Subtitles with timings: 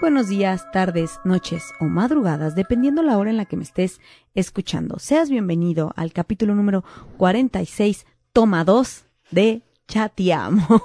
[0.00, 4.00] buenos días, tardes, noches o madrugadas, dependiendo la hora en la que me estés
[4.34, 4.98] escuchando.
[4.98, 6.84] Seas bienvenido al capítulo número
[7.18, 10.66] 46, toma 2 de Chateamo.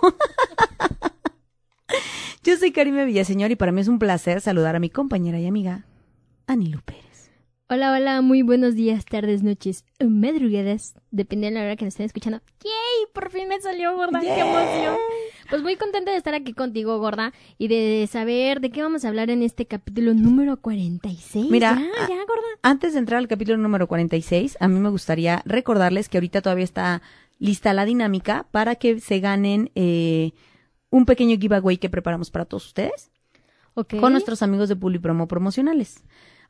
[2.43, 5.47] Yo soy Karime Villaseñor y para mí es un placer saludar a mi compañera y
[5.47, 5.85] amiga
[6.45, 7.31] Anilu Pérez.
[7.69, 12.05] Hola, hola, muy buenos días, tardes, noches, madrugadas, dependiendo de la hora que nos estén
[12.05, 12.41] escuchando.
[12.63, 13.13] ¡Yay!
[13.13, 14.97] Por fin me salió, gorda, qué emoción.
[15.49, 19.09] Pues muy contenta de estar aquí contigo, gorda, y de saber de qué vamos a
[19.09, 21.49] hablar en este capítulo número 46.
[21.51, 22.41] Mira, ya, ya, gorda.
[22.63, 26.63] Antes de entrar al capítulo número 46, a mí me gustaría recordarles que ahorita todavía
[26.63, 27.01] está
[27.37, 30.31] lista la dinámica para que se ganen eh,
[30.89, 33.11] un pequeño giveaway que preparamos para todos ustedes
[33.73, 33.99] Ok.
[33.99, 36.03] con nuestros amigos de Publipromo Promocionales.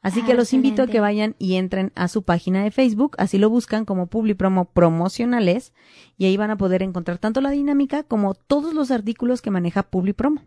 [0.06, 3.16] Así que Ah, los invito a que vayan y entren a su página de Facebook,
[3.18, 5.74] así lo buscan como Publipromo Promocionales
[6.18, 9.82] y ahí van a poder encontrar tanto la dinámica como todos los artículos que maneja
[9.84, 10.42] Publipromo.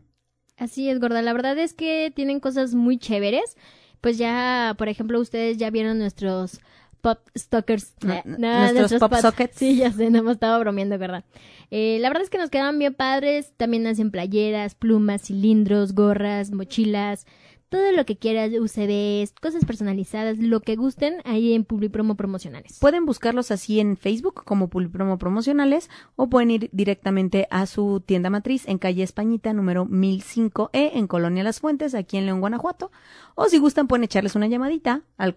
[0.56, 1.22] Así es, gorda.
[1.22, 3.56] La verdad es que tienen cosas muy chéveres.
[4.00, 6.60] Pues ya, por ejemplo, ustedes ya vieron nuestros
[7.00, 7.94] pop stalkers.
[8.08, 9.56] Eh, nu- nuestros pop pop- sockets.
[9.56, 11.24] Sí, ya sé, no hemos estado bromeando, ¿verdad?
[11.70, 13.52] Eh, la verdad es que nos quedan bien padres.
[13.56, 17.26] También hacen playeras, plumas, cilindros, gorras, mochilas.
[17.68, 22.78] Todo lo que quieras, UCBs, cosas personalizadas, lo que gusten ahí en Publipromo Promocionales.
[22.78, 28.30] Pueden buscarlos así en Facebook como Publipromo Promocionales o pueden ir directamente a su tienda
[28.30, 32.90] matriz en calle Españita número 1005E en Colonia Las Fuentes, aquí en León, Guanajuato.
[33.34, 35.34] O si gustan pueden echarles una llamadita al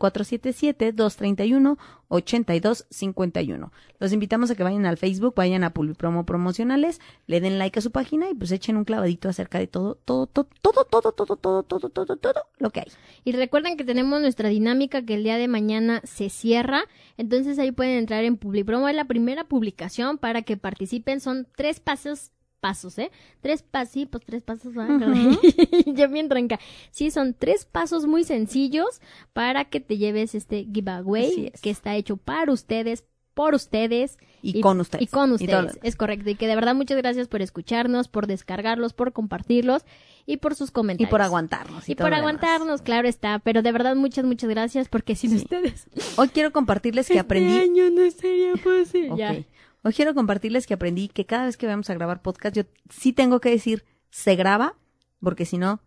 [2.11, 3.72] 477-231-8251.
[3.99, 7.81] Los invitamos a que vayan al Facebook, vayan a Publipromo Promocionales, le den like a
[7.81, 11.38] su página y pues echen un clavadito acerca de todo, todo, todo, todo, todo, todo,
[11.38, 12.88] todo, todo, todo, todo lo que hay.
[13.23, 16.83] Y recuerden que tenemos nuestra dinámica que el día de mañana se cierra.
[17.17, 18.89] Entonces ahí pueden entrar en Publipromo.
[18.89, 21.19] Es la primera publicación para que participen.
[21.19, 22.31] Son tres pasos.
[22.61, 23.11] Pasos, ¿eh?
[23.41, 24.73] Tres pasos, sí, pues tres pasos.
[24.73, 24.99] ¿verdad?
[25.88, 26.59] ya bien tranca.
[26.91, 29.01] Sí, son tres pasos muy sencillos
[29.33, 31.59] para que te lleves este giveaway es.
[31.61, 35.01] que está hecho para ustedes, por ustedes Y con ustedes.
[35.03, 36.29] Y con Y ustedes, es correcto.
[36.29, 39.83] Y que de verdad muchas gracias por escucharnos, por descargarlos, por compartirlos
[40.27, 41.09] y por sus Y comentarios.
[41.09, 41.89] por aguantarnos.
[41.89, 43.39] Y por aguantarnos, claro está.
[43.39, 45.38] Pero de verdad, muchas, muchas gracias porque sin Sí.
[45.38, 45.88] ustedes.
[46.17, 47.57] Hoy quiero compartirles que aprendí.
[47.57, 49.47] Este año no sería posible.
[49.84, 53.14] Hoy quiero compartirles que aprendí que cada vez que vamos a grabar podcast, yo sí
[53.14, 54.75] tengo que decir se graba,
[55.22, 55.81] porque si no,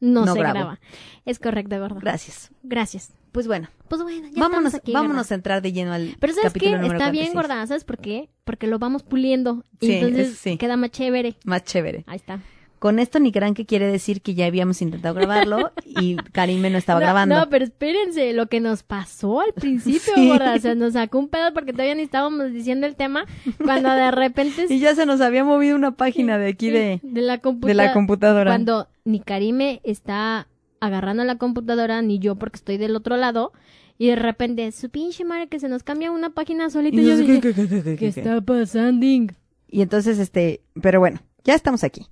[0.00, 0.54] No, No se grabo.
[0.58, 0.80] graba.
[1.24, 1.96] Es correcto, gordo.
[2.00, 2.50] gracias.
[2.62, 3.12] Gracias.
[3.32, 5.34] Pues bueno, Pues bueno, ya vámonos, aquí, vámonos gorda.
[5.34, 6.76] a entrar de lleno al Pero ¿sabes capítulo qué?
[6.78, 7.34] número Está bien, 46.
[7.34, 7.66] gorda.
[7.66, 8.28] ¿Sabes por qué?
[8.44, 9.64] Porque lo vamos puliendo.
[9.80, 10.56] Y Sí, entonces sí.
[10.58, 11.36] queda más chévere.
[11.44, 12.04] Más chévere.
[12.06, 12.40] Ahí está.
[12.84, 16.76] Con esto ni crean que quiere decir que ya habíamos intentado grabarlo y Karime no
[16.76, 17.34] estaba no, grabando.
[17.34, 20.28] No, pero espérense, lo que nos pasó al principio, Sí.
[20.28, 20.54] gorda.
[20.54, 23.24] O sea, nos sacó un pedo porque todavía ni estábamos diciendo el tema.
[23.64, 24.66] Cuando de repente.
[24.68, 27.84] Y ya se nos había movido una página de aquí de, de la de computadora.
[27.86, 28.50] la computadora.
[28.50, 30.46] Cuando ni Karime está
[30.80, 33.52] agarrando la computadora, ni yo porque estoy del otro lado,
[33.96, 37.16] y de repente, su pinche madre que se nos cambia una página solita, y yo
[37.16, 39.06] dije, ¿qué- qué- qué- qué- ¿qué qué- está pasando?
[39.06, 42.02] Y entonces, este, pero bueno, ya estamos aquí.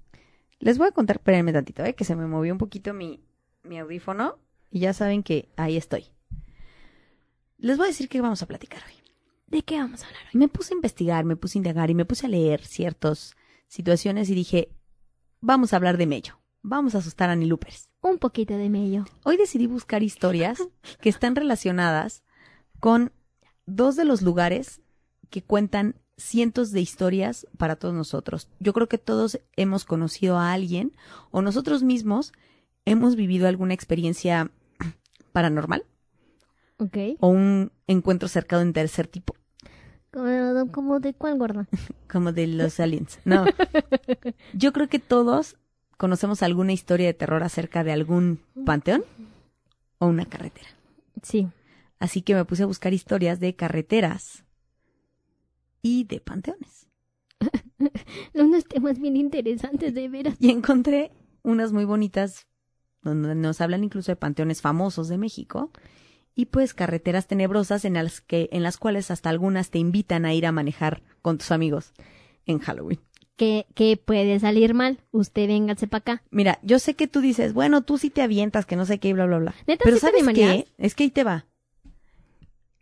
[0.62, 1.96] Les voy a contar, espérenme tantito, ¿eh?
[1.96, 3.18] que se me movió un poquito mi,
[3.64, 4.38] mi audífono
[4.70, 6.04] y ya saben que ahí estoy.
[7.58, 8.94] Les voy a decir que vamos a platicar hoy.
[9.48, 10.38] ¿De qué vamos a hablar hoy?
[10.38, 13.34] Me puse a investigar, me puse a indagar y me puse a leer ciertas
[13.66, 14.68] situaciones y dije,
[15.40, 17.88] vamos a hablar de Mello, vamos a asustar a Pérez.
[18.00, 19.04] Un poquito de medio.
[19.24, 20.62] Hoy decidí buscar historias
[21.00, 22.22] que están relacionadas
[22.78, 23.10] con
[23.66, 24.80] dos de los lugares
[25.28, 28.48] que cuentan cientos de historias para todos nosotros.
[28.60, 30.92] Yo creo que todos hemos conocido a alguien
[31.30, 32.32] o nosotros mismos
[32.84, 34.50] hemos vivido alguna experiencia
[35.32, 35.84] paranormal
[36.78, 36.96] Ok.
[37.20, 39.36] o un encuentro cercano en tercer tipo.
[40.12, 41.66] ¿Como, como de cuál gorda?
[42.10, 43.18] como de los aliens.
[43.24, 43.44] No.
[44.52, 45.56] Yo creo que todos
[45.96, 49.04] conocemos alguna historia de terror acerca de algún panteón
[49.98, 50.68] o una carretera.
[51.22, 51.48] Sí.
[51.98, 54.42] Así que me puse a buscar historias de carreteras
[55.82, 56.86] y de panteones.
[58.34, 60.36] Unos temas bien interesantes, de veras.
[60.38, 61.10] Y encontré
[61.42, 62.46] unas muy bonitas
[63.02, 65.72] donde nos hablan incluso de panteones famosos de México
[66.34, 70.34] y pues carreteras tenebrosas en las que en las cuales hasta algunas te invitan a
[70.34, 71.92] ir a manejar con tus amigos
[72.46, 73.00] en Halloween.
[73.36, 75.00] Que, que puede salir mal.
[75.10, 76.22] Usted véngase para acá.
[76.30, 79.12] Mira, yo sé que tú dices, bueno, tú sí te avientas, que no sé qué,
[79.14, 79.54] bla, bla, bla.
[79.66, 80.68] ¿Neta Pero sí ¿sabes qué?
[80.78, 81.46] Es que ahí te va.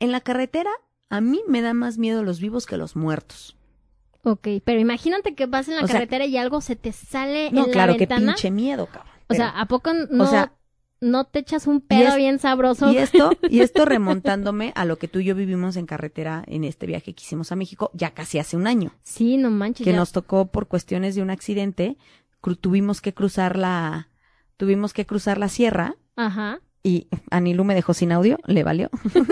[0.00, 0.70] En la carretera,
[1.10, 3.56] a mí me da más miedo los vivos que los muertos.
[4.22, 7.50] Ok, pero imagínate que vas en la O sea- carretera y algo se te sale
[7.52, 8.32] No, en claro, la qué ventana.
[8.34, 9.12] pinche miedo, cabrón.
[9.28, 10.52] O sea, ¿a poco no, sea,
[11.00, 12.92] no te echas un pedo es- bien sabroso?
[12.92, 16.64] Y esto, y esto remontándome a lo que tú y yo vivimos en carretera en
[16.64, 19.84] este viaje que hicimos a México, ya casi hace un año, Sí, no manches.
[19.84, 21.96] que ya- nos tocó por cuestiones de un accidente,
[22.60, 24.08] tuvimos que cruzar la,
[24.58, 26.60] tuvimos que cruzar la sierra Ajá.
[26.82, 28.90] Y Anilú me dejó sin audio, le valió.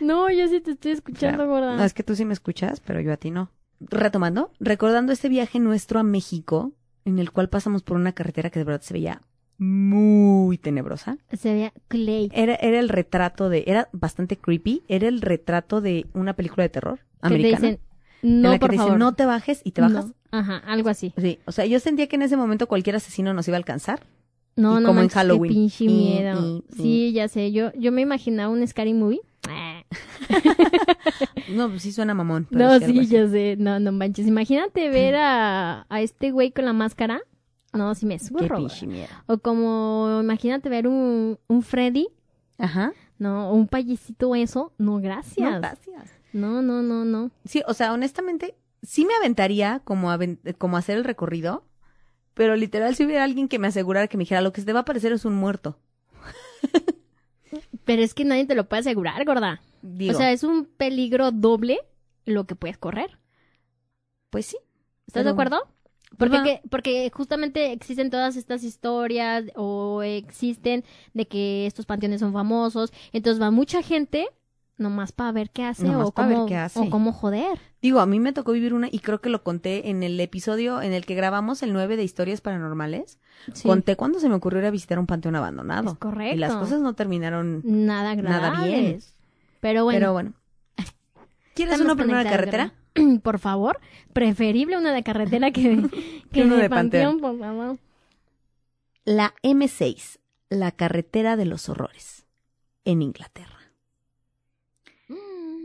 [0.00, 1.76] No, yo sí te estoy escuchando, gorda.
[1.76, 3.50] No, es que tú sí me escuchas, pero yo a ti no.
[3.80, 6.72] Retomando, recordando este viaje nuestro a México,
[7.06, 9.22] en el cual pasamos por una carretera que de verdad se veía
[9.58, 11.16] muy tenebrosa.
[11.32, 12.30] Se veía Clay.
[12.34, 16.68] Era, era el retrato de, era bastante creepy, era el retrato de una película de
[16.68, 17.56] terror Que te americana.
[17.68, 17.80] dicen,
[18.22, 18.98] en no, la que por te dicen, favor.
[18.98, 20.06] no te bajes y te bajas.
[20.06, 20.14] No.
[20.30, 21.14] Ajá, algo así.
[21.16, 24.00] Sí, o sea, yo sentía que en ese momento cualquier asesino nos iba a alcanzar.
[24.56, 25.52] No, Y no como en manches, qué Halloween.
[25.52, 26.40] pinche Y- miedo.
[26.46, 27.50] y- Sí, ya sé.
[27.52, 29.20] Yo, yo me imaginaba un scary movie.
[31.50, 32.46] No, pues sí suena mamón.
[32.50, 33.56] No, sí, ya sé.
[33.58, 34.26] No, no manches.
[34.26, 37.20] Imagínate ver a, a este güey con la máscara.
[37.72, 38.56] No, sí me Qué zurro.
[38.56, 39.08] pinche miedo.
[39.26, 42.08] O como, imagínate ver un, un Freddy.
[42.58, 42.92] Ajá.
[43.18, 44.72] No, un payecito eso.
[44.78, 45.60] No, No, gracias.
[45.60, 46.10] gracias.
[46.32, 47.30] No, no, no, no.
[47.44, 50.08] Sí, o sea, honestamente, sí me aventaría como,
[50.58, 51.64] como hacer el recorrido,
[52.34, 54.72] pero literal, si hubiera alguien que me asegurara que me dijera, lo que se te
[54.72, 55.78] va a aparecer es un muerto.
[57.84, 59.60] Pero es que nadie te lo puede asegurar, gorda.
[59.82, 61.78] Digo, O sea, es un peligro doble
[62.24, 63.18] lo que puedes correr.
[64.30, 64.56] pues sí.
[65.06, 65.68] ¿Estás Pero- de acuerdo?
[66.18, 72.32] Porque, que- porque justamente existen todas estas historias o existen de que estos panteones son
[72.32, 72.92] famosos.
[73.12, 74.28] Entonces va mucha gente
[74.76, 76.80] nomás para ver qué hace Nomás o cómo, qué hace.
[76.80, 77.58] o cómo joder.
[77.80, 80.82] Digo, a mí me tocó vivir una, y creo que lo conté en el episodio
[80.82, 83.18] en el que grabamos el 9 de historias paranormales.
[83.52, 85.92] Sí, Conté cuando se me ocurrió ir a visitar un panteón abandonado.
[85.92, 86.34] es correcto.
[86.34, 87.60] Y las cosas no terminaron.
[87.64, 89.00] Nada nada bien.
[89.60, 90.32] Pero bueno, Pero bueno.
[91.54, 92.72] ¿Quieres una primera carretera?
[93.22, 93.80] Por favor,
[94.12, 95.88] preferible una de carretera que,
[96.32, 97.20] que uno de de panteón, panteón.
[97.20, 97.78] por favor.
[99.04, 100.18] La M6,
[100.48, 102.24] la carretera de los horrores,
[102.84, 103.53] en Inglaterra.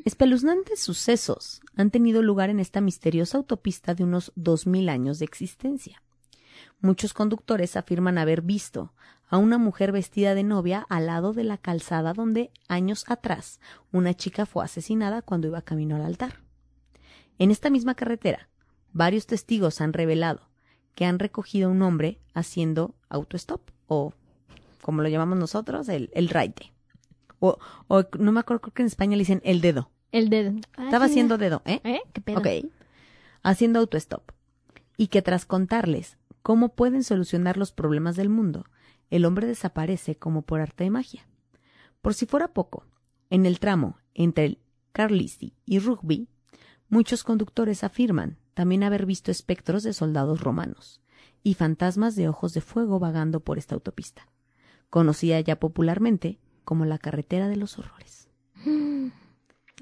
[0.06, 6.02] Espeluznantes sucesos han tenido lugar en esta misteriosa autopista de unos 2.000 años de existencia.
[6.80, 8.94] Muchos conductores afirman haber visto
[9.28, 13.60] a una mujer vestida de novia al lado de la calzada donde años atrás
[13.92, 16.40] una chica fue asesinada cuando iba camino al altar.
[17.38, 18.50] En esta misma carretera,
[18.94, 20.50] varios testigos han revelado
[20.96, 24.14] que han recogido a un hombre haciendo autostop o
[24.82, 26.74] como lo llamamos nosotros, el, el raite.
[27.40, 27.58] O,
[27.88, 29.92] o no me acuerdo, creo que en España le dicen el dedo.
[30.12, 30.54] El dedo.
[30.76, 31.82] Ah, Estaba haciendo dedo, ¿eh?
[31.84, 32.02] ¿Eh?
[32.14, 32.40] ¿Qué pedo?
[32.40, 32.48] Ok.
[33.44, 34.32] Haciendo autostop.
[34.98, 38.66] Y que tras contarles cómo pueden solucionar los problemas del mundo,
[39.10, 41.28] el hombre desaparece como por arte de magia.
[42.02, 42.86] Por si fuera poco,
[43.30, 44.60] en el tramo entre el
[44.92, 46.28] Carlisle y Rugby,
[46.90, 51.02] muchos conductores afirman también haber visto espectros de soldados romanos
[51.44, 54.28] y fantasmas de ojos de fuego vagando por esta autopista,
[54.90, 58.28] conocida ya popularmente como la carretera de los horrores.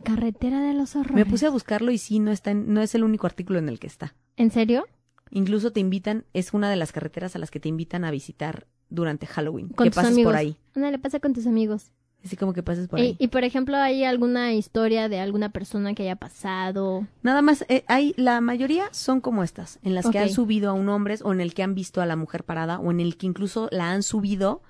[0.04, 1.16] Carretera de los horrores.
[1.16, 3.68] Me puse a buscarlo y sí, no, está en- no es el único artículo en
[3.68, 4.16] el que está.
[4.38, 4.86] ¿En serio?
[5.32, 8.68] Incluso te invitan, es una de las carreteras a las que te invitan a visitar
[8.90, 9.68] durante Halloween.
[9.70, 10.32] Con que tus pases amigos.
[10.32, 10.56] por ahí.
[10.76, 11.92] Ándale, pasa con tus amigos.
[12.24, 13.16] Así como que pases por Y, ahí.
[13.20, 17.06] y, por ejemplo, ¿hay alguna historia de alguna persona que haya pasado?
[17.22, 20.74] Nada más, eh, hay, la mayoría son como estas, en las que han subido a
[20.74, 23.18] un hombre o en el que han visto a la mujer parada o en el
[23.18, 24.62] que incluso la han subido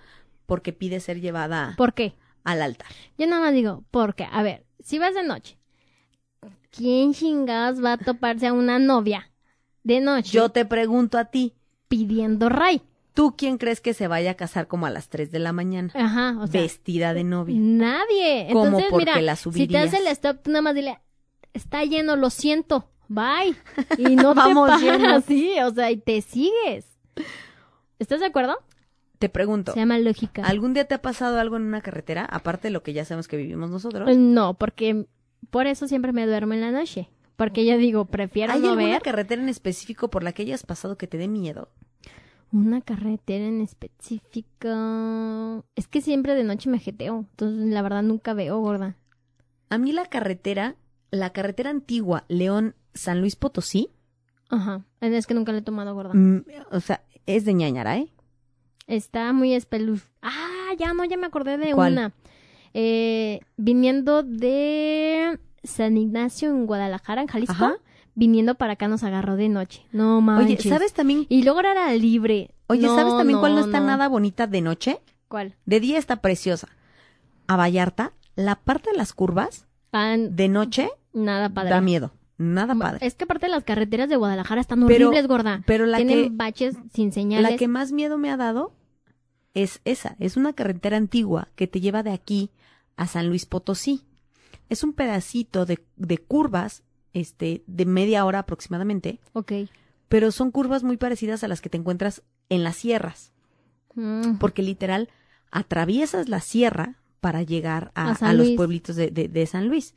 [0.48, 2.16] porque pide ser llevada ¿Por qué?
[2.44, 2.88] al altar.
[3.20, 5.60] Yo nada más digo, porque, a ver, si vas de noche,
[6.72, 9.30] ¿quién chingados va a toparse a una novia
[9.84, 11.54] de noche Yo te pregunto a ti,
[11.88, 12.82] pidiendo ray?
[13.14, 15.92] ¿tú quién crees que se vaya a casar como a las 3 de la mañana?
[15.96, 17.56] Ajá, o sea, vestida de novia.
[17.60, 18.48] nadie.
[18.52, 18.66] ¿Cómo?
[18.66, 19.88] Entonces, Porque mira, la si te subirías.
[19.88, 21.00] hace el stop, tú nada más dile,
[21.54, 23.56] está lleno, lo siento, bye.
[23.98, 25.16] Y no Vamos te paras lleno.
[25.16, 26.86] así, o sea, y te sigues.
[27.98, 28.56] ¿Estás de acuerdo?
[29.20, 30.44] Te pregunto, Se llama lógica.
[30.46, 32.24] ¿algún día te ha pasado algo en una carretera?
[32.26, 34.16] Aparte de lo que ya sabemos que vivimos nosotros.
[34.18, 35.08] No, porque
[35.50, 37.10] por eso siempre me duermo en la noche.
[37.36, 40.64] Porque yo digo, prefiero ¿Hay no alguna ver carretera en específico por la que hayas
[40.66, 41.70] pasado que te dé miedo?
[42.50, 45.66] una carretera en específico.
[45.76, 47.26] Es que siempre de noche me jeteo.
[47.32, 48.96] Entonces, la verdad, nunca veo, gorda.
[49.70, 50.76] A mí la carretera,
[51.12, 53.90] la carretera antigua León-San Luis Potosí,
[54.50, 54.86] Ajá.
[55.02, 56.14] Es que nunca le he tomado, gorda.
[56.14, 58.14] mm, o sea, es de ñañara, ¿eh?
[58.88, 60.04] Está muy espeluz.
[60.22, 61.94] Ah, ya no, ya me acordé de ¿Cuál?
[61.94, 62.14] una.
[62.74, 67.54] Eh, viniendo de San Ignacio en Guadalajara, en Jalisco.
[67.54, 67.76] Ajá.
[68.16, 69.86] Viniendo para acá nos agarró de noche.
[69.92, 70.60] No manches.
[70.62, 71.26] Oye, ¿sabes también?
[71.30, 72.52] Y luego era libre.
[72.68, 73.88] Oye, No, ¿sabes también cuál no está no.
[73.88, 75.00] nada bonita de noche?
[75.28, 75.56] ¿Cuál?
[75.66, 76.68] De día está preciosa.
[77.48, 81.70] A Vallarta, la parte de las curvas de noche nada padre.
[81.72, 82.12] da miedo.
[82.38, 83.06] Nada padre.
[83.06, 85.64] Es que aparte las carreteras de Guadalajara están Pero- horribles, gorda.
[85.66, 87.50] Pero la Tienen que, baches sin señales.
[87.52, 88.74] la que más miedo me ha dado
[89.64, 90.16] es esa.
[90.20, 92.50] Es una carretera antigua que te lleva de aquí
[92.96, 94.04] a San Luis Potosí.
[94.70, 96.84] Es un pedacito de, de curvas,
[97.14, 99.52] este, de media hora aproximadamente, Ok.
[100.10, 103.32] pero son curvas muy parecidas a las que te encuentras en las sierras.
[103.96, 104.38] Mm.
[104.38, 105.10] porque literal
[105.50, 109.68] atraviesas la sierra para llegar a, A San a los pueblitos de, de- de San
[109.68, 109.96] Luis.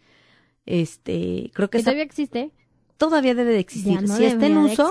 [0.67, 2.51] Este, creo que ¿Y esa- todavía existe?
[2.97, 4.01] todavía debe de existir.
[4.03, 4.91] No si está en uso,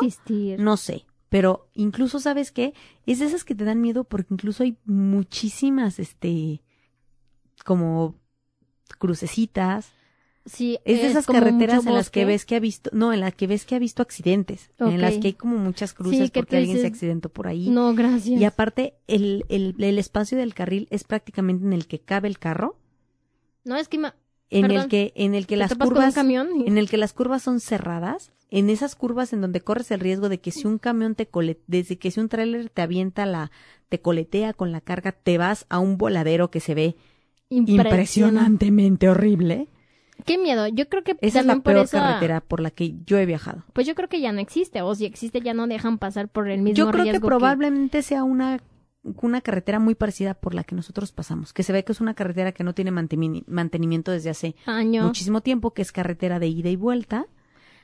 [0.57, 1.05] no sé.
[1.29, 2.73] Pero incluso, ¿sabes qué?
[3.05, 6.61] Es de esas que te dan miedo porque incluso hay muchísimas, este,
[7.63, 8.15] como
[8.97, 9.91] crucecitas.
[10.45, 13.35] Sí, Es de esas carreteras en las que ves que ha visto, no, en las
[13.35, 14.71] que ves que ha visto accidentes.
[14.79, 17.69] En las que hay como muchas cruces Sí, porque alguien se accidentó por ahí.
[17.69, 18.41] No, gracias.
[18.41, 22.39] Y aparte, el, el, el espacio del carril es prácticamente en el que cabe el
[22.39, 22.79] carro,
[23.63, 23.99] No, es que
[24.49, 27.41] en el que, en el que las curvas, camión y- en el que las curvas
[27.43, 31.13] son cerradas, en esas curvas en donde corres el riesgo de que si un camión
[31.15, 33.51] te cole, desde que si un tráiler te avienta la,
[33.89, 36.95] te coletea con la carga, te vas a un voladero que se ve
[37.49, 37.89] Impresionante.
[37.89, 39.67] impresionantemente horrible.
[40.25, 40.67] Qué miedo.
[40.67, 43.63] Yo creo que Esa es la por peor carretera por la que yo he viajado.
[43.73, 44.81] Pues yo creo que ya no existe.
[44.81, 48.01] O si existe, ya no dejan pasar por el mismo Yo creo que riesgo probablemente
[48.01, 48.59] sea una,
[49.21, 52.13] una carretera muy parecida por la que nosotros pasamos, que se ve que es una
[52.13, 54.55] carretera que no tiene manteni- mantenimiento desde hace
[55.05, 57.25] muchísimo tiempo, que es carretera de ida y vuelta,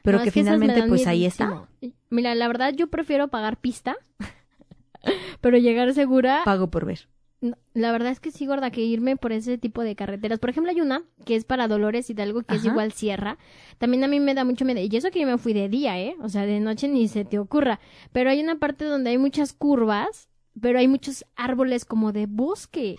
[0.04, 1.68] pero No, que es finalmente pues ahí está.
[2.10, 3.96] Mira, la verdad yo prefiero pagar pista,
[5.42, 6.42] pero llegar segura.
[6.46, 7.08] Pago por ver.
[7.42, 10.40] No, La verdad es que sí, gorda, que irme por ese tipo de carreteras.
[10.40, 13.38] Por ejemplo, hay una que es para Dolores Hidalgo, que es igual sierra.
[13.78, 14.80] También a mí me da mucho miedo.
[14.80, 16.16] Y eso que yo me fui de día, ¿eh?
[16.22, 17.80] O sea, de noche ni se te ocurra.
[18.14, 22.98] Pero hay una parte donde hay muchas curvas, pero hay muchos árboles como de bosque.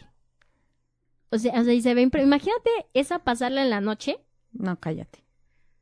[1.30, 2.02] O sea, o sea y se ve...
[2.08, 4.18] impre- Imagínate esa pasarla en la noche.
[4.52, 5.24] No, cállate.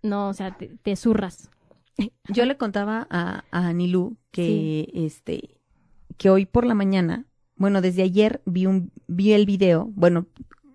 [0.02, 1.50] No, o sea, te, te zurras.
[2.28, 5.56] Yo le contaba a, a Anilú que este
[6.16, 7.24] que hoy por la mañana,
[7.56, 10.26] bueno, desde ayer vi un vi el video, bueno,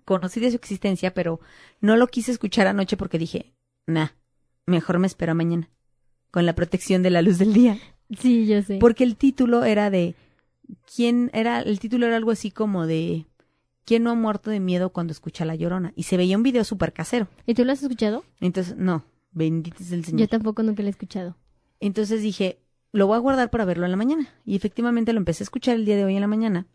[0.04, 1.40] conocí de su existencia, pero
[1.80, 3.52] no lo quise escuchar anoche porque dije,
[3.86, 4.08] nah,
[4.66, 5.70] mejor me espero mañana
[6.30, 7.78] con la protección de la luz del día.
[8.18, 8.78] Sí, yo sé.
[8.78, 10.14] Porque el título era de
[10.94, 13.26] quién era el título era algo así como de
[13.84, 16.64] quién no ha muerto de miedo cuando escucha la llorona y se veía un video
[16.64, 17.28] súper casero.
[17.46, 18.24] ¿Y tú lo has escuchado?
[18.40, 20.20] Entonces, no, bendito es el Señor.
[20.20, 21.36] Yo tampoco nunca lo he escuchado.
[21.80, 22.60] Entonces dije,
[22.92, 24.28] lo voy a guardar para verlo en la mañana.
[24.44, 26.66] Y efectivamente lo empecé a escuchar el día de hoy en la mañana.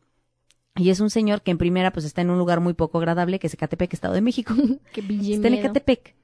[0.75, 3.39] Y es un señor que en primera pues está en un lugar muy poco agradable,
[3.39, 4.53] que es Ecatepec, Estado de México.
[4.93, 5.53] Qué está en.
[5.53, 6.15] Ecatepec.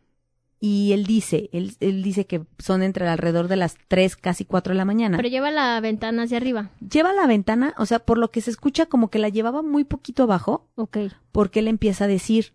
[0.63, 4.73] Y él dice, él, él dice que son entre alrededor de las 3, casi 4
[4.73, 5.17] de la mañana.
[5.17, 6.69] Pero lleva la ventana hacia arriba.
[6.87, 9.83] Lleva la ventana, o sea, por lo que se escucha como que la llevaba muy
[9.85, 10.97] poquito abajo, Ok.
[11.31, 12.53] porque él empieza a decir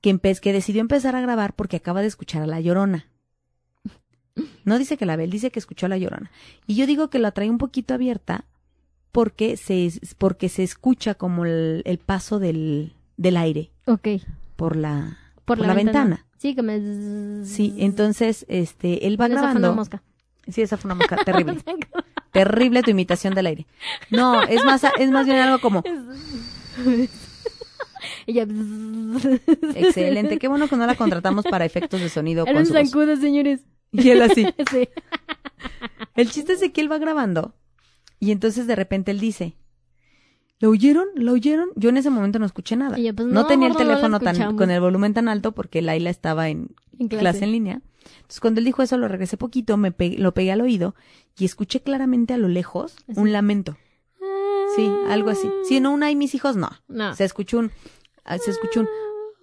[0.00, 3.08] que, empe- que decidió empezar a grabar porque acaba de escuchar a La Llorona.
[4.64, 6.30] No dice que la ve, él dice que escuchó a La Llorona.
[6.66, 8.44] Y yo digo que la trae un poquito abierta
[9.12, 14.08] porque se, porque se escucha como el, el paso del, del aire Ok.
[14.56, 16.24] por la, Por, por la ventana.
[16.38, 17.44] Sí, que me...
[17.44, 19.68] Sí, entonces este, él va Bueno, esa fue grabando.
[19.68, 20.02] una mosca.
[20.48, 21.58] Sí, esa fue una mosca terrible.
[22.32, 23.66] terrible tu imitación del aire.
[24.10, 25.82] No, es más, es más bien algo como
[28.26, 28.46] Ella...
[29.74, 30.38] excelente.
[30.38, 32.82] Qué bueno que no la contratamos para efectos de sonido Era con un su voz.
[32.82, 33.60] zancudo, señores.
[33.92, 34.46] Y él así.
[34.70, 34.88] Sí.
[36.14, 37.54] El chiste es de que él va grabando
[38.20, 39.56] y entonces de repente él dice,
[40.60, 41.06] ¿lo oyeron?
[41.14, 41.68] ¿Lo oyeron?
[41.76, 42.98] Yo en ese momento no escuché nada.
[42.98, 45.52] Y yo, pues, no, no, tenía el no teléfono tan con el volumen tan alto
[45.52, 47.20] porque Laila estaba en En clase.
[47.20, 47.44] clase.
[47.44, 47.80] en línea.
[48.16, 50.94] Entonces cuando él dijo eso lo regresé poquito, me pe- lo pegué al oído
[51.38, 53.20] y escuché claramente a lo lejos Así.
[53.20, 53.76] un lamento.
[54.76, 55.48] Sí, algo así.
[55.68, 56.70] Si no un ay mis hijos, no.
[56.88, 57.14] No.
[57.14, 57.70] Se escuchó un
[58.24, 58.88] ah, se escuchó un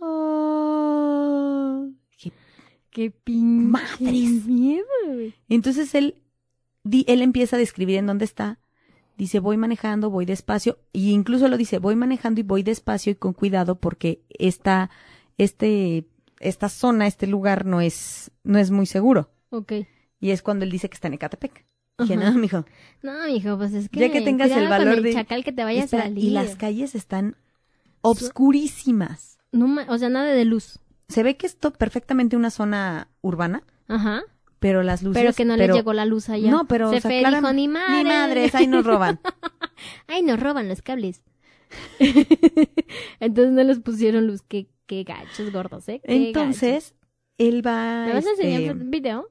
[0.02, 1.86] ah.
[2.12, 2.32] Dije,
[2.90, 4.46] Qué pinche Madres.
[4.46, 4.86] miedo.
[5.50, 6.16] Entonces él,
[6.84, 8.60] di- él empieza a describir en dónde está.
[9.18, 10.78] Dice, voy manejando, voy despacio.
[10.92, 14.90] Y incluso lo dice, voy manejando y voy despacio y con cuidado porque esta,
[15.38, 16.06] este,
[16.40, 19.30] esta zona, este lugar no es, no es muy seguro.
[19.52, 19.72] Ok.
[20.20, 21.66] Y es cuando él dice que está en Ecatepec.
[21.98, 22.32] Dije, Ajá.
[22.32, 22.66] no, mijo.
[23.04, 24.02] No, mijo, pues es que.
[24.02, 26.24] Ya que tengas el valor de- chacal que te vaya Espera, a salir.
[26.26, 27.38] y las calles están
[28.02, 29.38] obscurísimas.
[29.52, 30.80] No o sea, nada de luz.
[31.08, 34.24] Se ve que esto perfectamente una zona urbana, Ajá.
[34.68, 35.22] Pero las luces.
[35.22, 36.50] pero que no pero- le llegó la luz allá.
[36.50, 37.98] No, pero Se o sea, fue, claram- dijo, ni madre.
[37.98, 39.20] Ni madres, ahí nos roban.
[40.08, 41.22] Ay, nos roban los cables.
[43.20, 44.42] Entonces no les pusieron luz.
[44.42, 46.02] Qué, qué gachos gordos, ¿eh?
[46.04, 46.96] Qué Entonces,
[47.38, 48.06] él va.
[48.08, 49.30] ¿Me vas a este, enseñar un video?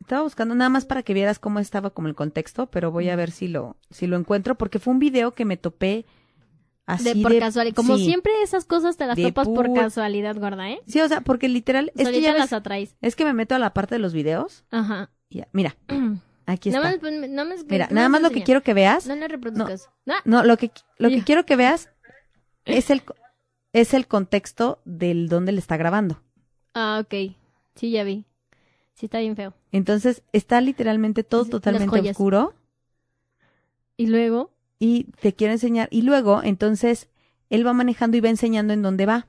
[0.00, 3.16] Estaba buscando nada más para que vieras cómo estaba como el contexto, pero voy a
[3.16, 6.06] ver si lo, si lo encuentro, porque fue un video que me topé
[6.86, 7.74] así De por casualidad.
[7.76, 8.04] Como sí.
[8.06, 10.80] siempre esas cosas te las topas por casualidad, gorda, ¿eh?
[10.86, 12.96] Sí, o sea, porque literal, es que ya las ves- atraes.
[13.00, 14.64] es que me meto a la parte de los videos.
[14.70, 15.10] Ajá.
[15.28, 15.76] y ya, mira,
[16.46, 16.80] aquí está.
[16.82, 19.06] Nada más, nada más, Mira, ¿qué nada más lo que quiero que veas.
[19.06, 19.90] No le reproduzcas.
[20.06, 20.14] No.
[20.24, 21.90] No, lo que, lo que quiero que veas
[22.64, 23.02] es el,
[23.72, 26.22] es el contexto del donde le está grabando.
[26.74, 27.34] Ah, ok.
[27.76, 28.24] Sí, ya vi.
[28.94, 29.52] Sí, está bien feo.
[29.72, 32.54] Entonces, está literalmente todo totalmente oscuro
[33.96, 34.52] Y luego,
[34.84, 35.88] y te quiero enseñar.
[35.90, 37.08] Y luego, entonces,
[37.48, 39.26] él va manejando y va enseñando en dónde va.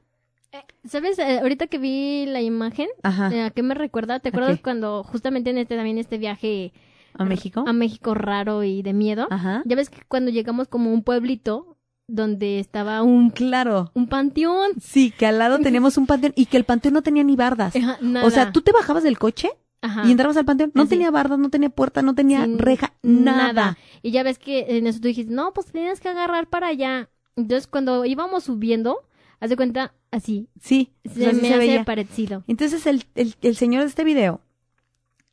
[0.87, 1.19] ¿sabes?
[1.19, 4.19] Eh, ahorita que vi la imagen, eh, ¿a qué me recuerda?
[4.19, 6.71] ¿Te ¿A acuerdas cuando justamente en este también este viaje
[7.13, 7.63] ¿A México?
[7.67, 9.27] a México raro y de miedo?
[9.31, 9.63] Ajá.
[9.65, 13.91] Ya ves que cuando llegamos como a un pueblito donde estaba un, Claro.
[13.95, 14.71] un panteón.
[14.79, 17.75] Sí, que al lado teníamos un panteón y que el panteón no tenía ni bardas.
[17.75, 18.51] Ajá, O sea, nada.
[18.53, 19.49] tú te bajabas del coche
[19.81, 20.07] Ajá.
[20.07, 20.71] y entrabas al panteón.
[20.73, 20.89] No Así.
[20.89, 23.77] tenía bardas, no tenía puerta, no tenía Sin reja, nada.
[24.01, 27.09] Y ya ves que en eso tú dijiste, no, pues tenías que agarrar para allá.
[27.35, 29.07] Entonces cuando íbamos subiendo,
[29.39, 31.83] haz de cuenta, así, Sí, se me se hace veía.
[31.85, 32.43] parecido.
[32.47, 34.41] Entonces el, el, el señor de este video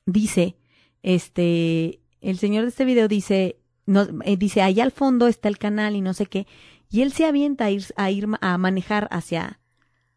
[0.07, 0.57] dice,
[1.03, 3.57] este, el señor de este video dice,
[3.87, 6.47] no, eh, dice, allá al fondo está el canal y no sé qué,
[6.91, 9.61] y él se avienta a ir, a ir a manejar hacia,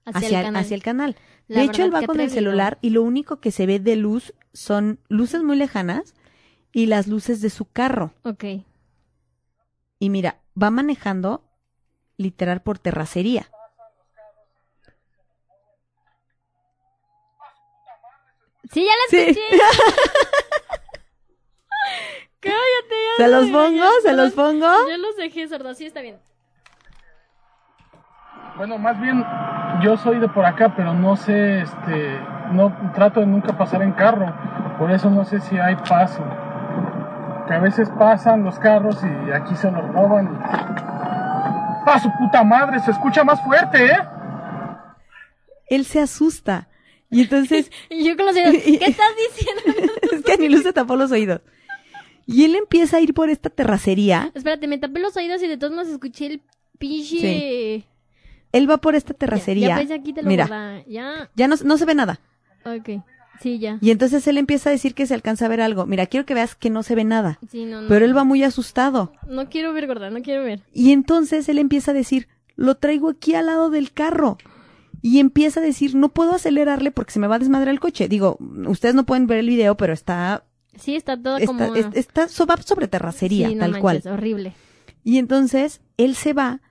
[0.06, 0.62] Hacia, hacia, el canal.
[0.64, 1.16] hacia el canal.
[1.48, 3.96] La de hecho, él va con el celular y lo único que se ve de
[3.96, 6.14] luz son luces muy lejanas
[6.72, 8.14] y las luces de su carro.
[8.24, 8.44] Ok.
[10.00, 11.44] Y mira, va manejando
[12.18, 13.50] literal por terracería.
[18.72, 19.18] Sí, ya la Sí.
[19.18, 19.42] escuché.
[22.40, 23.26] Cállate, ya.
[23.26, 23.86] ¿Se los pongo?
[24.04, 24.88] ¿Se los pongo?
[24.88, 26.20] Ya los dejé sordos, sí está bien.
[28.58, 29.24] Bueno, más bien
[29.84, 32.20] yo soy de por acá, pero no sé, este,
[32.52, 34.34] no trato de nunca pasar en carro,
[34.80, 36.24] por eso no sé si hay paso.
[37.48, 40.26] Que a veces pasan los carros y aquí se los roban.
[40.34, 40.38] y-
[41.88, 42.80] ¡Ah, su puta madre!
[42.80, 43.98] Se escucha más fuerte, ¿eh?
[45.68, 46.68] Él se asusta.
[47.12, 49.94] Y entonces Y yo con los dedos, ¿qué estás diciendo?
[50.12, 51.42] es que ni Luz se tapó los oídos.
[52.26, 54.32] Y él empieza a ir por esta terracería.
[54.34, 56.42] Espérate, me tapé los oídos y de todos modos escuché el
[56.80, 57.86] pinche...
[58.56, 59.68] Él va por esta Ya, terracería.
[59.70, 60.84] ya, pues ya quítalo, Mira.
[60.88, 62.20] Ya, ya no, no se ve nada.
[62.66, 63.02] ok.
[63.42, 63.78] Sí, ya.
[63.82, 65.86] Y entonces él empieza a decir que se alcanza a ver algo.
[65.86, 67.38] Mira, quiero que veas que no se ve nada.
[67.52, 67.90] Sí, no, no.
[67.90, 69.12] Pero él va muy asustado.
[69.28, 70.62] No quiero ver, gorda, no quiero ver.
[70.74, 74.38] Y entonces él empieza a decir, lo traigo aquí al lado del carro.
[75.02, 78.08] Y empieza a decir, no puedo acelerarle porque se me va a desmadrar el coche.
[78.08, 78.38] Digo,
[78.68, 80.46] ustedes no pueden ver el video, pero está,
[80.80, 81.76] Sí, está todo está, como...
[81.76, 84.14] es- está so- va sobre terracería, Sí, no tal manches, cual.
[84.14, 84.54] horrible.
[85.04, 86.62] Y entonces él se va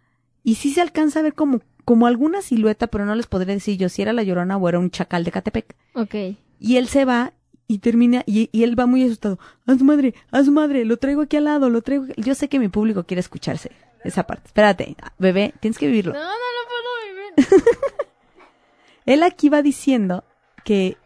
[0.43, 3.77] y sí se alcanza a ver como, como alguna silueta, pero no les podré decir
[3.79, 5.77] yo si era la llorona o era un chacal de Catepec.
[5.95, 6.15] Ok.
[6.61, 7.33] Y él se va
[7.67, 9.39] y termina, y, y él va muy asustado.
[9.67, 12.05] A su madre, a su madre, lo traigo aquí al lado, lo traigo.
[12.05, 12.15] aquí-".
[12.21, 13.73] Yo sé que mi público quiere escucharse
[14.05, 14.47] esa parte.
[14.47, 16.13] Espérate, bebé, tienes que vivirlo.
[16.13, 17.65] No, no lo puedo vivir.
[19.07, 20.25] Él aquí va diciendo
[20.65, 20.97] que,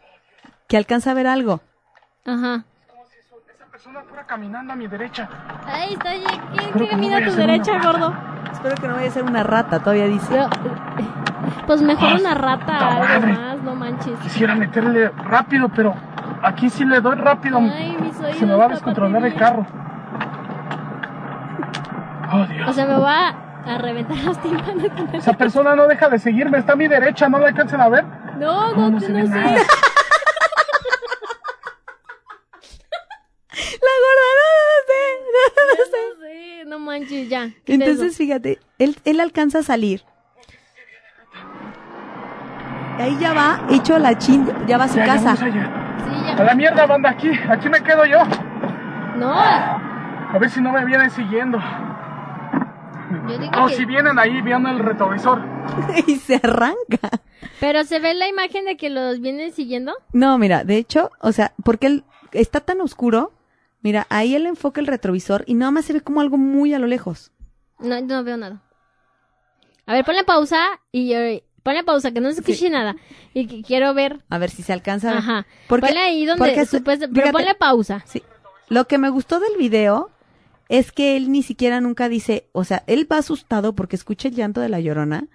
[0.67, 1.61] que alcanza a ver algo.
[2.25, 2.65] Ajá.
[3.79, 5.29] Persona fuera caminando a mi derecha.
[5.65, 6.09] Ahí está,
[6.51, 8.13] ¿quién que camina a tu derecha, gordo?
[8.51, 10.37] Espero que no vaya a ser una rata, todavía dice.
[11.65, 14.19] Pues mejor una rata, algo más, no manches.
[14.19, 15.95] Quisiera meterle rápido, pero
[16.43, 17.57] aquí sí le doy rápido.
[17.57, 18.35] Ay, mis oídos.
[18.35, 19.65] Se me va a descontrolar el carro.
[22.33, 22.67] Oh, Dios.
[22.67, 23.29] O sea, me va
[23.65, 25.15] a reventar los tímpanos con el...
[25.15, 28.03] Esa persona no deja de seguirme, está a mi derecha, no la alcanzan a ver.
[28.39, 29.13] No, No, no, no sé.
[29.13, 29.55] nada.
[33.81, 36.01] La gorda, no, no sé, no, no sé.
[36.19, 37.51] No sé, no manches, ya.
[37.65, 40.03] Entonces, fíjate, él, él alcanza a salir.
[42.97, 45.35] Y ahí ya va, hecho la chin, ya va a su Ya, casa.
[46.37, 48.19] A la mierda, banda, aquí, aquí me quedo yo.
[49.17, 51.57] No, A ver si no me vienen siguiendo.
[51.57, 53.75] O que...
[53.75, 55.41] si vienen ahí viendo el retrovisor.
[56.07, 57.09] y se arranca.
[57.59, 59.93] Pero se ve la imagen de que los vienen siguiendo.
[60.13, 63.33] No, mira, de hecho, o sea, porque él está tan oscuro,
[63.81, 66.79] mira, ahí él enfoca el retrovisor y nada más se ve como algo muy a
[66.79, 67.31] lo lejos.
[67.79, 68.61] No, no veo nada.
[69.85, 70.59] A ver, ponle pausa
[70.91, 71.13] y,
[71.63, 72.95] Ponle pausa, que no se escuche nada.
[73.33, 74.23] Y que quiero ver.
[74.29, 75.17] A ver si se alcanza.
[75.17, 75.45] Ajá.
[75.67, 76.39] Porque- ponle ahí donde.
[76.39, 78.03] porque su- pero fíjate, ponle pausa.
[78.07, 78.23] Sí.
[78.69, 80.09] Lo que me gustó del video
[80.69, 84.35] es que él ni siquiera nunca dice, o sea, él va asustado porque escucha el
[84.35, 85.27] llanto de la llorona,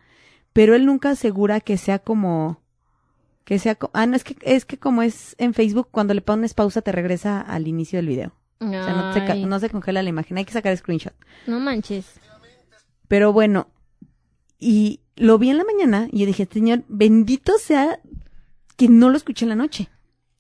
[0.53, 2.63] pero él nunca asegura que sea como
[3.45, 6.21] que sea co- ah no es que es que como es en Facebook cuando le
[6.23, 8.33] pones pausa te regresa al inicio del video.
[8.61, 11.13] O sea, no se, no se congela la imagen, hay que sacar screenshot.
[11.47, 12.07] no manches.
[13.09, 13.69] Pero bueno,
[14.59, 18.01] y lo vi en la mañana y yo dije, Señor, bendito sea
[18.77, 19.89] que no lo escuché en la noche.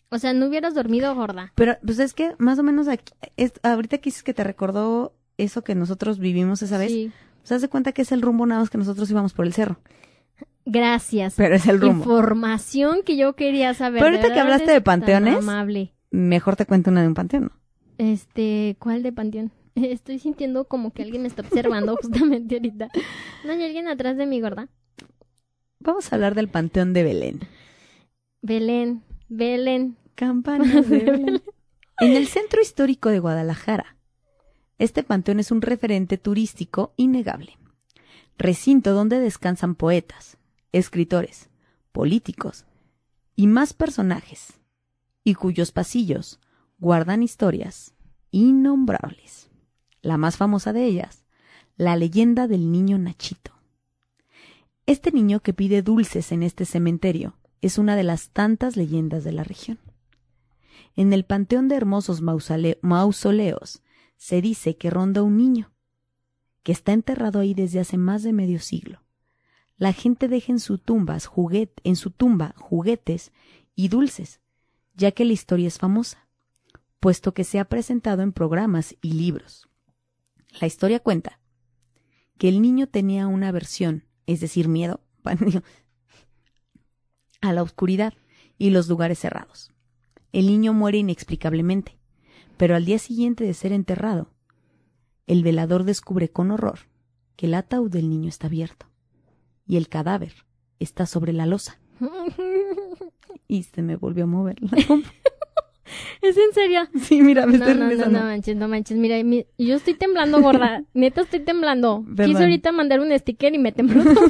[0.08, 1.52] O sea, no hubieras dormido gorda.
[1.56, 5.12] Pero, pues es que más o menos aquí, es, ahorita que dices que te recordó
[5.36, 7.12] eso que nosotros vivimos esa vez, Sí.
[7.40, 9.52] pues haz de cuenta que es el rumbo nada más que nosotros íbamos por el
[9.52, 9.78] cerro.
[10.66, 11.34] Gracias.
[11.36, 12.02] Pero es el rumbo.
[12.02, 14.02] Información que yo quería saber.
[14.02, 15.94] Pero ahorita que hablaste de panteones, amable.
[16.10, 17.52] Mejor te cuento una de un panteón.
[17.98, 19.52] Este, ¿cuál de panteón?
[19.74, 22.88] Estoy sintiendo como que alguien me está observando justamente ahorita.
[23.44, 24.68] ¿No hay alguien atrás de mi gorda?
[25.80, 27.40] Vamos a hablar del panteón de Belén.
[28.40, 29.96] Belén, Belén.
[30.14, 31.42] Campanas de Belén.
[32.00, 33.96] En el centro histórico de Guadalajara,
[34.78, 37.58] este panteón es un referente turístico innegable.
[38.36, 40.36] Recinto donde descansan poetas,
[40.74, 41.48] escritores,
[41.92, 42.64] políticos
[43.36, 44.54] y más personajes,
[45.22, 46.40] y cuyos pasillos
[46.78, 47.94] guardan historias
[48.32, 49.50] innombrables.
[50.02, 51.24] La más famosa de ellas,
[51.76, 53.52] la leyenda del niño Nachito.
[54.86, 59.32] Este niño que pide dulces en este cementerio es una de las tantas leyendas de
[59.32, 59.78] la región.
[60.96, 63.80] En el panteón de hermosos mausole- mausoleos
[64.16, 65.72] se dice que ronda un niño,
[66.64, 69.03] que está enterrado ahí desde hace más de medio siglo.
[69.76, 71.28] La gente deja en, su tumbas
[71.82, 73.32] en su tumba juguetes
[73.74, 74.40] y dulces,
[74.94, 76.28] ya que la historia es famosa,
[77.00, 79.68] puesto que se ha presentado en programas y libros.
[80.60, 81.40] La historia cuenta
[82.38, 85.00] que el niño tenía una aversión, es decir, miedo,
[87.40, 88.14] a la oscuridad
[88.56, 89.72] y los lugares cerrados.
[90.32, 91.98] El niño muere inexplicablemente,
[92.56, 94.30] pero al día siguiente de ser enterrado,
[95.26, 96.80] el velador descubre con horror
[97.34, 98.93] que el ataúd del niño está abierto
[99.66, 100.32] y el cadáver
[100.78, 101.78] está sobre la losa.
[103.46, 104.70] Y se me volvió a mover la.
[106.22, 106.80] ¿Es en serio?
[107.02, 108.18] Sí, mira, me No, estoy no, no, regresando.
[108.20, 108.96] no manches, no manches.
[108.96, 110.82] Mira, mi- yo estoy temblando, gorda.
[110.94, 112.04] Neta, estoy temblando.
[112.24, 114.24] Quise ahorita mandar un sticker y me tembló todo.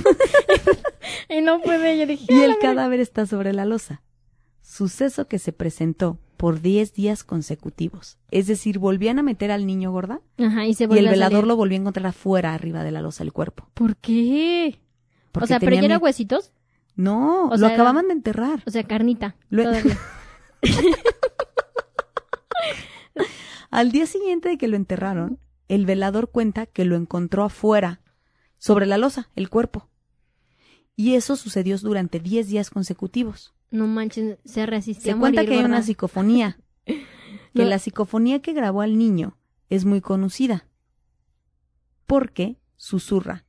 [1.28, 1.96] y no puede.
[1.96, 2.60] Yo dije, Y "Ah, el la verga".
[2.60, 4.02] cadáver está sobre la losa.
[4.62, 8.18] Suceso que se presentó por 10 días consecutivos.
[8.32, 11.10] Es decir, volvían a meter al niño gorda Ajá, y se y volvió el a
[11.12, 11.46] velador salir.
[11.46, 13.68] lo volvió a encontrar afuera, arriba de la losa del cuerpo.
[13.74, 14.80] ¿Por qué?
[15.34, 16.52] Porque o sea, pero ya era huesitos.
[16.96, 18.62] No, O lo sea, era- acababan de enterrar.
[18.66, 19.36] O sea, carnita.
[19.50, 19.98] Lo- todavía.
[23.70, 28.00] Al día siguiente de que lo enterraron, el velador cuenta que lo encontró afuera,
[28.58, 29.88] sobre la losa, el cuerpo.
[30.96, 33.52] Y eso sucedió durante 10 días consecutivos.
[33.70, 36.58] No manches, se resistió Se a cuenta morir, que hay una psicofonía.
[37.52, 37.68] Que No.
[37.68, 39.36] la psicofonía que grabó al niño
[39.70, 40.66] es muy conocida.
[42.06, 43.43] Porque susurra.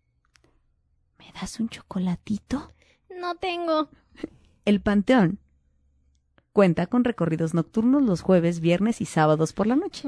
[1.26, 2.72] ¿Me das un chocolatito?
[3.20, 3.90] No tengo.
[4.66, 5.40] El panteón
[6.54, 10.08] cuenta con recorridos nocturnos los jueves, viernes y sábados por la noche.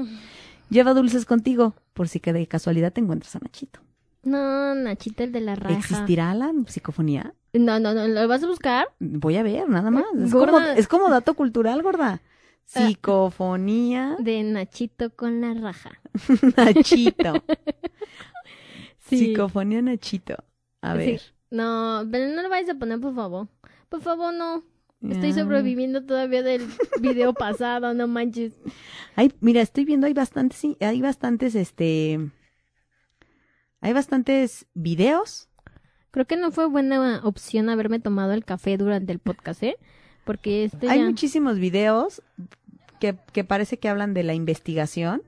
[0.70, 3.80] Lleva dulces contigo, por si que de casualidad te encuentras a Nachito.
[4.22, 5.78] No, Nachita, el de la raja.
[5.78, 7.34] ¿Existirá la psicofonía?
[7.52, 8.88] No, no, no, ¿lo vas a buscar?
[8.98, 10.04] Voy a ver, nada más.
[10.18, 10.52] Es, Gorda.
[10.52, 12.20] como, es como dato cultural, gorda.
[12.74, 12.86] Ah.
[12.86, 15.90] Psicofonía De Nachito con la raja.
[16.56, 17.42] Nachito.
[18.98, 19.16] Sí.
[19.16, 20.44] Psicofonía Nachito.
[20.80, 20.98] A Sí.
[20.98, 21.22] ver.
[21.50, 23.48] No, pero no lo vayas a poner, por favor.
[23.88, 24.62] Por favor, no.
[25.02, 25.42] Estoy Ya.
[25.42, 26.66] sobreviviendo todavía del
[27.00, 28.52] video pasado, no manches.
[29.16, 32.30] Ay, mira, estoy viendo, hay bastantes, hay bastantes, este,
[33.80, 35.48] hay bastantes videos.
[36.10, 39.76] Creo que no fue buena opción haberme tomado el café durante el podcast, ¿eh?
[40.24, 41.04] Porque este Hay ya...
[41.04, 42.22] muchísimos videos
[42.98, 45.22] que, que parece que hablan de la investigación.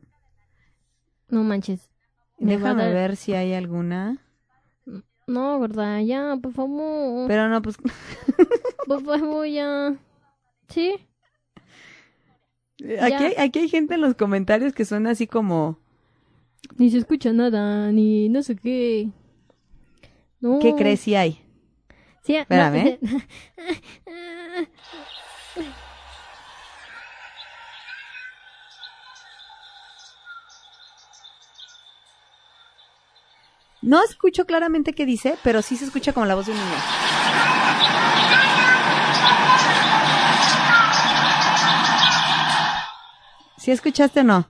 [1.29, 1.91] No manches.
[2.39, 4.19] Déjame dar- ver si hay alguna.
[5.31, 7.29] No, verdad, ya, por favor.
[7.29, 7.77] Pero no, pues,
[8.87, 9.95] Por favor, ya.
[10.69, 10.95] Sí.
[13.01, 15.79] aquí hay, aquí hay gente en los comentarios que son así como,
[16.77, 19.11] Ni se escucha nada, ni no sé qué.
[20.41, 20.59] No.
[20.59, 21.41] ¿qué crees si hay?
[22.25, 22.99] Sí, Espérame.
[23.01, 23.19] No
[34.05, 36.77] escucho claramente qué dice, pero sí se escucha como la voz de un niño.
[43.59, 44.49] ¿Sí escuchaste o no?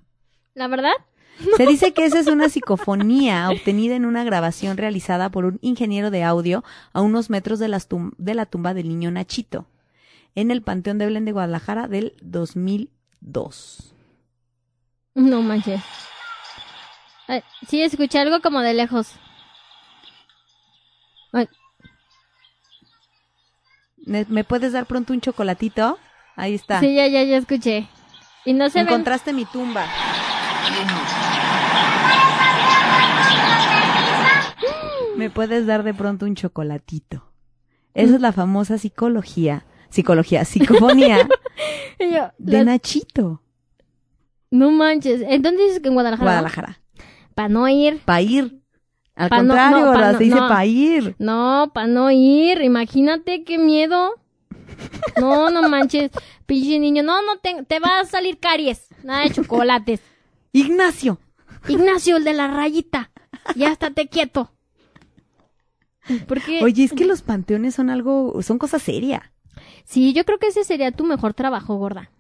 [0.55, 0.93] La verdad,
[1.57, 6.11] Se dice que esa es una psicofonía obtenida en una grabación realizada por un ingeniero
[6.11, 6.63] de audio
[6.93, 9.67] a unos metros de, las tum- de la tumba del niño Nachito,
[10.35, 13.95] en el Panteón de Belén de Guadalajara del 2002.
[15.15, 15.81] No manches.
[17.31, 19.13] Ay, sí, escuché algo como de lejos.
[21.33, 21.47] Ay,
[24.05, 25.97] ¿Me, puedes dar pronto un chocolatito?
[26.35, 26.81] Ahí está.
[26.81, 27.89] sí, ya, ya, ya escuché.
[28.45, 28.89] Y no se ven.
[28.89, 29.87] Encontraste mi tumba.
[35.17, 37.31] ¿Me puedes dar de pronto un chocolatito?
[37.95, 39.67] Esa es la famosa psicología.
[39.89, 41.29] Psicología, psicofonía
[42.01, 43.41] yo, de Nachito.
[44.51, 45.23] No manches.
[45.29, 46.25] Entonces en Guadalajara.
[46.25, 46.81] Guadalajara.
[47.41, 48.01] Para no ir.
[48.05, 48.61] Pa' ir.
[49.15, 50.49] Al Pa' contrario, no, pa' no- se dice no.
[50.49, 51.15] pa' ir.
[51.19, 52.61] No, para no ir.
[52.61, 54.11] Imagínate qué miedo.
[55.19, 56.11] No, no manches.
[56.45, 57.03] Pinche niño.
[57.03, 58.89] No, no, te, te va a salir caries.
[59.03, 60.01] Nada de chocolates.
[60.53, 61.19] Ignacio.
[61.67, 63.11] Ignacio, el de la rayita.
[63.57, 64.51] Ya estate quieto.
[66.29, 66.63] Porque.
[66.63, 69.33] Oye, es que los panteones son algo, son cosa seria.
[69.85, 72.11] Sí, yo creo que ese sería tu mejor trabajo, gorda.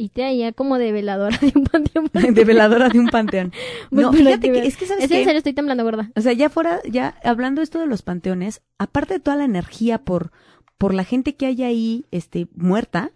[0.00, 2.08] Y te allá como de veladora de un panteón.
[2.34, 3.52] De veladora de un panteón.
[3.90, 5.24] No, fíjate que, es que sabes Es en qué?
[5.24, 6.10] serio, estoy temblando, gorda.
[6.16, 9.98] O sea, ya fuera, ya hablando esto de los panteones, aparte de toda la energía
[9.98, 10.32] por,
[10.78, 13.12] por la gente que hay ahí, este, muerta,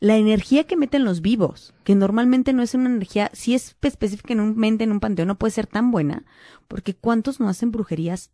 [0.00, 4.82] la energía que meten los vivos, que normalmente no es una energía, si es específicamente
[4.82, 6.24] en un panteón, no puede ser tan buena,
[6.66, 8.32] porque ¿cuántos no hacen brujerías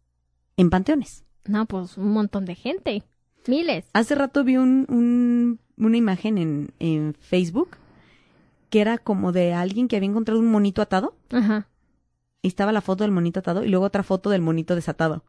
[0.56, 1.24] en panteones?
[1.44, 3.02] No, pues un montón de gente.
[3.46, 3.84] Miles.
[3.92, 7.76] Hace rato vi un, un- una imagen en, en Facebook
[8.70, 11.68] que era como de alguien que había encontrado un monito atado Ajá.
[12.42, 15.24] y estaba la foto del monito atado y luego otra foto del monito desatado.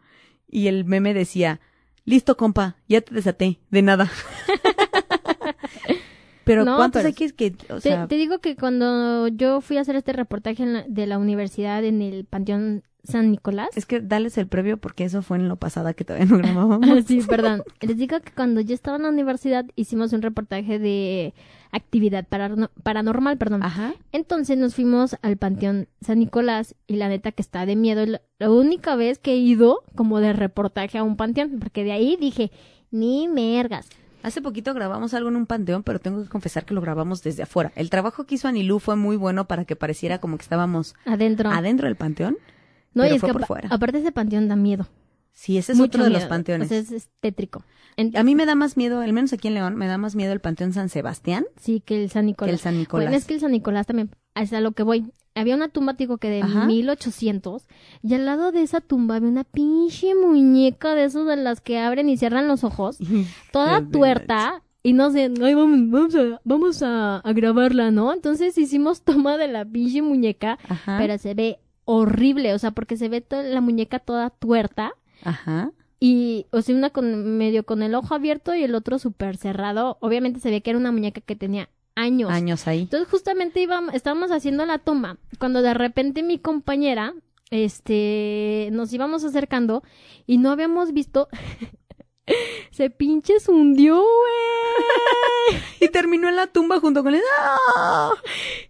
[0.48, 1.60] Y el meme decía,
[2.06, 4.10] listo compa, ya te desaté, de nada.
[6.46, 9.78] pero No, ¿cuántos pero hay que, o Te, sea, te digo que cuando yo fui
[9.78, 13.70] a hacer este reportaje en la- de la universidad en el Panteón San Nicolás.
[13.76, 16.80] es que dales el previo porque eso fue en lo pasada que todavía no grabábamos.
[17.08, 17.62] Sí, perdón.
[17.82, 21.34] Les digo que cuando yo estaba en la universidad hicimos un reportaje de
[21.72, 23.62] actividad parano- paranormal, perdón.
[23.64, 23.94] Ajá.
[24.12, 28.06] Entonces nos fuimos al Panteón San Nicolás y la neta que está de miedo.
[28.40, 32.18] La única vez que he ido como de reportaje a un panteón, porque de ahí
[32.20, 32.52] dije,
[32.92, 33.88] ni mergas.
[34.26, 37.44] Hace poquito grabamos algo en un panteón, pero tengo que confesar que lo grabamos desde
[37.44, 37.72] afuera.
[37.76, 41.50] El trabajo que hizo Anilú fue muy bueno para que pareciera como que estábamos Adentro.
[41.52, 42.38] adentro del panteón.
[42.94, 43.70] no, pero y es fue que por fuera.
[43.72, 44.88] aparte ese panteón da miedo.
[45.32, 46.68] Sí, ese es Mucho otro de los panteones.
[46.68, 47.64] O sea, es, es tétrico.
[47.98, 50.16] En- A mí me da más miedo, al menos aquí en León, me da más
[50.16, 52.50] miedo el Panteón San Sebastián sí, que el San Nicolás.
[52.50, 53.06] que el San Nicolás.
[53.06, 55.12] Bueno, es que el San Nicolás también, es a lo que voy.
[55.36, 56.66] Había una tumba, digo, que de Ajá.
[56.66, 57.68] 1800,
[58.02, 61.78] y al lado de esa tumba había una pinche muñeca de esos de las que
[61.80, 62.98] abren y cierran los ojos,
[63.52, 68.14] toda tuerta, y no sé, "Ay, vamos, vamos, a, vamos a, a grabarla, ¿no?
[68.14, 70.98] Entonces hicimos toma de la pinche muñeca, Ajá.
[71.00, 74.94] pero se ve horrible, o sea, porque se ve toda la muñeca toda tuerta,
[75.24, 75.72] Ajá.
[76.00, 79.98] y, o sea, una con medio con el ojo abierto y el otro súper cerrado.
[80.02, 82.30] Obviamente se ve que era una muñeca que tenía años.
[82.32, 82.82] Años ahí.
[82.82, 87.14] Entonces justamente íbamos, estábamos haciendo la toma cuando de repente mi compañera,
[87.52, 89.84] este, nos íbamos acercando
[90.26, 91.30] y no habíamos visto,
[92.72, 95.62] se pinche se hundió, güey.
[95.80, 97.22] Y terminó en la tumba junto con él.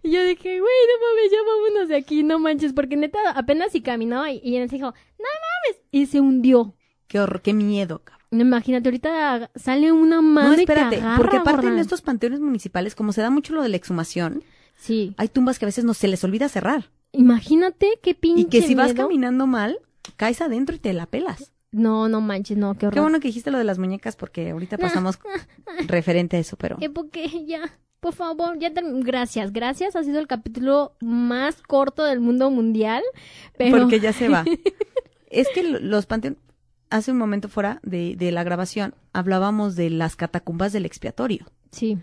[0.02, 3.72] Y yo dije, güey, no mames, ya vámonos de aquí, no manches, porque neta apenas
[3.72, 4.92] si caminó y, y él dijo, no
[5.24, 6.76] mames, y se hundió.
[7.08, 8.02] Qué horror, qué miedo.
[8.04, 8.15] cabrón.
[8.30, 12.40] Imagínate, ahorita sale una mano No, y te espérate, agarra, porque aparte en estos panteones
[12.40, 14.42] municipales, como se da mucho lo de la exhumación,
[14.76, 15.14] Sí.
[15.16, 16.90] hay tumbas que a veces no se les olvida cerrar.
[17.12, 19.78] Imagínate qué pinche Y que si vas caminando mal,
[20.16, 21.52] caes adentro y te la pelas.
[21.72, 22.94] No, no manches, no, qué horror.
[22.94, 25.18] Qué bueno que dijiste lo de las muñecas porque ahorita pasamos
[25.86, 29.96] referente a eso, pero Eh, porque ya, por favor, ya term- gracias, gracias.
[29.96, 33.02] Ha sido el capítulo más corto del mundo mundial,
[33.58, 34.44] pero porque ya se va.
[35.30, 36.38] es que lo- los panteones,
[36.96, 41.46] hace un momento fuera de, de la grabación, hablábamos de las catacumbas del expiatorio.
[41.70, 41.98] sí,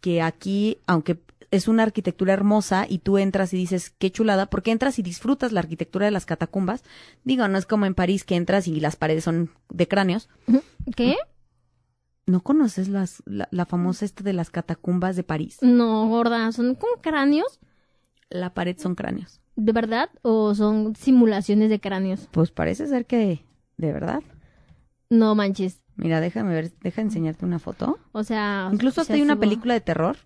[0.00, 1.18] que aquí, aunque
[1.50, 5.52] es una arquitectura hermosa y tú entras y dices, qué chulada, porque entras y disfrutas
[5.52, 6.84] la arquitectura de las catacumbas.
[7.24, 10.28] Digo, no es como en París que entras y las paredes son de cráneos.
[10.94, 11.16] ¿qué?
[12.26, 15.58] ¿No conoces las, la, la famosa esta de las catacumbas de París?
[15.62, 17.58] No, gorda, son como cráneos,
[18.28, 19.40] La pared son cráneos.
[19.56, 22.28] de verdad, o son simulaciones de cráneos.
[22.32, 23.44] Pues parece ser que
[23.76, 24.22] de verdad.
[25.10, 27.98] No manches, Mira, déjame ver, deja enseñarte una foto.
[28.12, 30.18] o sea, Incluso hasta hay una película de terror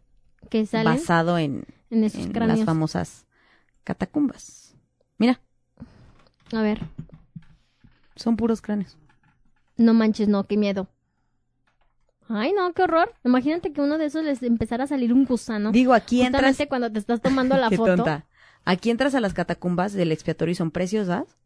[0.48, 3.26] que salen basado en, en esos en las famosas
[3.84, 4.74] catacumbas.
[5.18, 5.40] Mira,
[6.52, 6.80] A ver,
[8.16, 8.96] son puros cráneos.
[9.76, 10.88] no manches, no, qué miedo.
[12.28, 13.12] Ay, no, qué horror.
[13.24, 15.72] Imagínate que uno de esos les empezara a salir un gusano.
[15.72, 17.96] Digo, aquí entras cuando te estás tomando la Qué foto.
[17.96, 18.26] tonta.
[18.64, 21.38] Aquí entras a las catacumbas del expiatorio y son preciosas,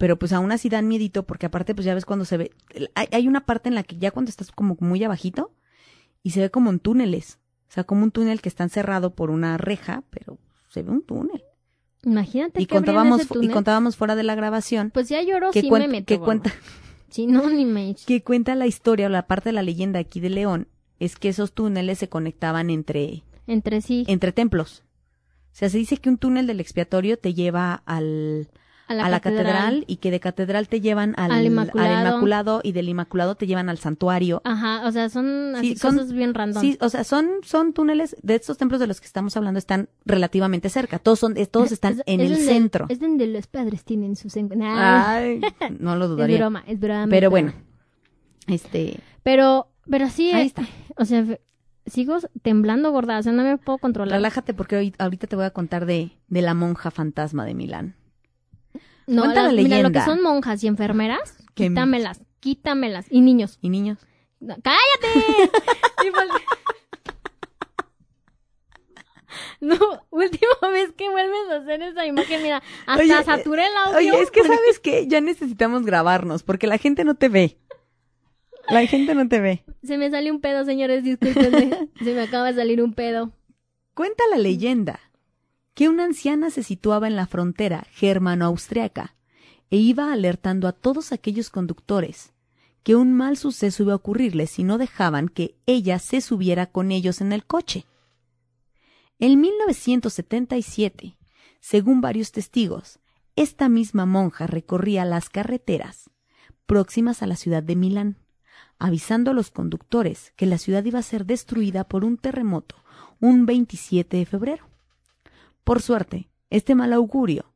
[0.00, 2.52] pero pues aún así dan miedito porque aparte pues ya ves cuando se ve,
[2.94, 5.52] hay, hay una parte en la que ya cuando estás como muy abajito
[6.22, 9.28] y se ve como en túneles, o sea, como un túnel que está encerrado por
[9.30, 10.38] una reja, pero
[10.70, 11.44] se ve un túnel.
[12.02, 15.60] Imagínate Y que contábamos, ese y contábamos fuera de la grabación Pues ya lloro, que,
[15.60, 16.06] sí me meto.
[16.06, 16.50] que cuenta
[17.10, 17.94] Si no, ni me...
[18.06, 20.66] que cuenta la historia o la parte de la leyenda aquí de León
[20.98, 24.82] es que esos túneles se conectaban entre Entre sí, entre templos.
[25.52, 28.48] O sea, se dice que un túnel del expiatorio te lleva al,
[28.90, 29.84] a a la, catedral.
[29.86, 32.00] y que de catedral te llevan al, Al Inmaculado.
[32.08, 34.42] Inmaculado y del Inmaculado te llevan al santuario.
[34.44, 36.60] Ajá, o sea, son así Sí, son- cosas bien random.
[36.60, 39.88] Sí, o sea, son, son túneles de estos templos de los que estamos hablando están
[40.04, 40.98] relativamente cerca.
[40.98, 42.86] Todos son, todos están Es- en es el donde- centro.
[42.88, 44.36] Es donde los padres tienen sus...
[44.36, 45.40] Nah, Ay,
[45.78, 46.38] no lo es dudaría.
[46.38, 47.06] broma, es broma.
[47.08, 47.52] Pero bueno,
[48.46, 50.66] este, Pero, pero sí, Ahí está.
[50.96, 51.24] o sea,
[51.86, 54.14] sigo temblando, gorda, o sea, no me puedo controlar.
[54.16, 57.94] relájate porque hoy, ahorita te voy a contar de, de la monja fantasma de Milán.
[59.10, 60.04] No, cuenta las- la mira, lo que leyenda.
[60.04, 63.06] son monjas y enfermeras, quítamelas, quítamelas.
[63.10, 63.58] Y niños.
[63.60, 63.98] ¿Y niños?
[64.40, 65.50] No, ¡Cállate!
[69.60, 69.76] No,
[70.10, 73.98] última vez que vuelves a hacer esa imagen, mira, hasta Oye, saturé el audio.
[73.98, 77.58] Oye, es que porque- sabes que ya necesitamos grabarnos porque la gente no te ve.
[78.68, 79.64] La gente no te ve.
[79.84, 81.88] Se me salió un pedo, señores, discúlpenme.
[82.02, 83.32] Se me acaba de salir un pedo.
[83.94, 84.98] Cuenta la leyenda
[85.74, 89.14] que una anciana se situaba en la frontera germano-austriaca
[89.70, 92.32] e iba alertando a todos aquellos conductores
[92.82, 96.92] que un mal suceso iba a ocurrirles si no dejaban que ella se subiera con
[96.92, 97.86] ellos en el coche.
[99.18, 101.18] En 1977,
[101.60, 102.98] según varios testigos,
[103.36, 106.10] esta misma monja recorría las carreteras
[106.66, 108.16] próximas a la ciudad de Milán,
[108.78, 112.76] avisando a los conductores que la ciudad iba a ser destruida por un terremoto
[113.20, 114.69] un 27 de febrero.
[115.64, 117.54] Por suerte, este mal augurio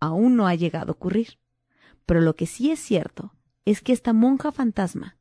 [0.00, 1.38] aún no ha llegado a ocurrir.
[2.06, 5.18] Pero lo que sí es cierto es que esta monja fantasma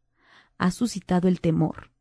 [0.58, 1.92] ha suscitado el temor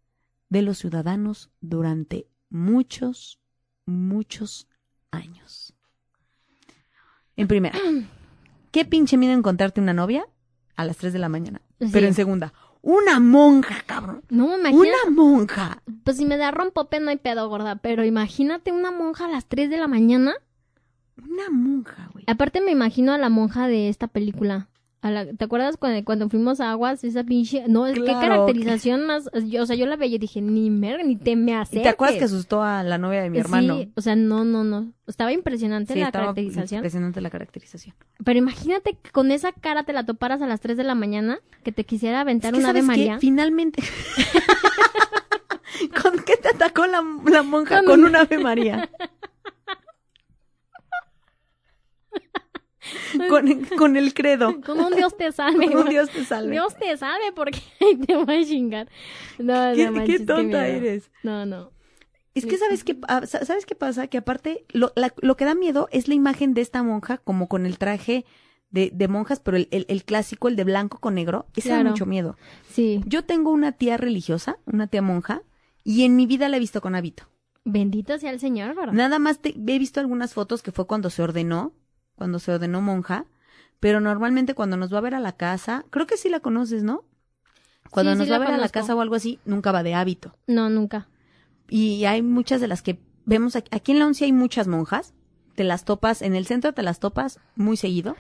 [0.50, 3.40] de los ciudadanos durante muchos,
[3.86, 4.68] muchos
[5.10, 5.74] años.
[7.36, 7.78] En primera,
[8.70, 10.26] ¿qué pinche miedo encontrarte una novia
[10.76, 11.62] a las 3 de la mañana?
[11.80, 11.88] Sí.
[11.92, 12.52] Pero en segunda,
[12.84, 14.22] una monja, cabrón.
[14.28, 14.90] No, imagínate.
[15.04, 15.82] Una monja.
[16.04, 17.76] Pues si me da rompope no hay pedo, gorda.
[17.76, 20.34] Pero imagínate una monja a las 3 de la mañana.
[21.16, 22.24] Una monja, güey.
[22.26, 24.68] Aparte me imagino a la monja de esta película.
[25.04, 27.04] A la- ¿Te acuerdas cuando, cuando fuimos a Aguas?
[27.04, 27.64] Esa pinche...
[27.68, 28.20] No, es qué Claro.
[28.20, 29.28] caracterización más...
[29.46, 31.82] Yo, o sea, yo la veía y dije, ni mer, ni te me ¿Y acerques.
[31.82, 33.76] te acuerdas que asustó a la novia de mi hermano?
[33.80, 34.94] Sí, o sea, no, no, no.
[35.06, 36.78] Estaba impresionante Sí, la estaba caracterización.
[36.78, 37.94] Impresionante la caracterización.
[38.24, 41.38] Pero imagínate que con esa cara te la toparas a las 3 de la mañana,
[41.62, 43.00] que te quisiera aventar Es que, una Ave ¿sabes qué?
[43.02, 43.18] María.
[43.18, 43.82] Finalmente.
[46.02, 47.76] ¿Con qué te atacó la, la monja?
[47.78, 48.88] Con Con un Ave María.
[53.28, 54.60] con, con el credo.
[54.60, 55.66] Con un Dios te salve.
[55.70, 56.52] Con un Dios te salve.
[56.52, 57.60] Dios te salve porque
[58.06, 58.88] te voy a chingar.
[59.38, 61.10] No, ¿Qué, no qué manches, qué tonta eres.
[61.22, 61.72] No, no.
[62.34, 65.54] Es que sabes qué, sa- sabes qué pasa, que aparte lo, la- lo que da
[65.54, 68.24] miedo es la imagen de esta monja como con el traje
[68.70, 71.76] de, de monjas, pero el, el- el clásico, el de blanco con negro, ese da
[71.76, 71.90] Claro.
[71.90, 72.36] mucho miedo.
[72.72, 73.00] Sí.
[73.06, 75.42] Yo tengo una tía religiosa, una tía monja,
[75.84, 77.24] y en mi vida la he visto con hábito.
[77.64, 78.92] Bendito sea el Señor, ¿verdad?
[78.94, 81.72] Nada más te- he visto algunas fotos que fue cuando se ordenó,
[82.16, 83.26] cuando se ordenó monja,
[83.80, 86.82] pero normalmente cuando nos va a ver a la casa, creo que sí la conoces,
[86.82, 87.04] ¿no?
[87.90, 89.82] Cuando Sí, sí nos va a ver a la casa o algo así, nunca va
[89.82, 90.36] de hábito.
[90.46, 91.08] No, nunca.
[91.68, 95.14] Y hay muchas de las que vemos aquí, aquí en la once hay muchas monjas,
[95.54, 98.16] te las topas, en el centro te las topas muy seguido,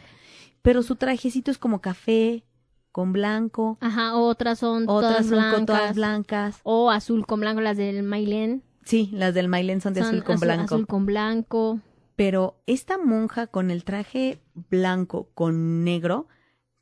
[0.62, 2.44] pero su trajecito es como café,
[2.92, 5.54] con blanco, Ajá, otras son otras todas son blancas.
[5.54, 6.60] con todas blancas.
[6.62, 8.62] O azul con blanco, las del Mailén.
[8.84, 10.64] Sí, las del Mailen son de son azul con blanco.
[10.74, 11.80] Azul con blanco.
[12.16, 16.28] Pero esta monja con el traje blanco con negro,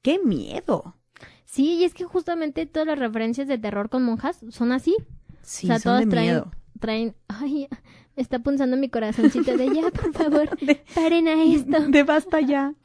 [0.02, 0.96] qué miedo.
[1.44, 4.96] Sí, y es que justamente todas las referencias de terror con monjas son así.
[5.42, 6.50] Sí, o sea, son todas de traen, miedo.
[6.80, 7.68] traen, ay,
[8.16, 10.50] me está punzando mi corazoncito de ya, por favor,
[10.94, 11.88] paren a esto.
[11.88, 12.74] De basta ya.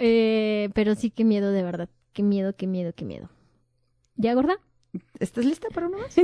[0.00, 1.88] Eh, pero sí, qué miedo, de verdad.
[2.12, 3.30] Qué miedo, qué miedo, qué miedo.
[4.14, 4.60] ¿Ya, gorda?
[5.18, 6.14] ¿Estás lista para uno más?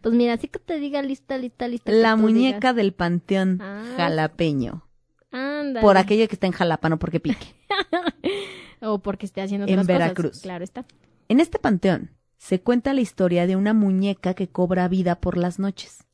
[0.00, 1.90] Pues mira, así que te diga lista, lista, lista.
[1.92, 3.84] La muñeca del panteón Ah.
[3.96, 4.84] jalapeño.
[5.30, 5.80] Ándale.
[5.80, 7.54] Por aquello que está en Jalapa, no porque pique.
[8.80, 9.98] O porque esté haciendo En otras cosas.
[9.98, 10.40] Veracruz.
[10.40, 10.84] Claro está.
[11.28, 15.58] En este panteón se cuenta la historia de una muñeca que cobra vida por las
[15.58, 16.04] noches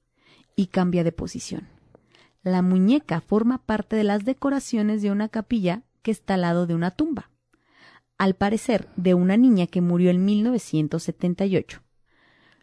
[0.57, 1.69] y cambia de posición.
[2.43, 6.75] La muñeca forma parte de las decoraciones de una capilla que está al lado de
[6.75, 7.31] una tumba,
[8.19, 11.83] al parecer de una niña que murió en 1978.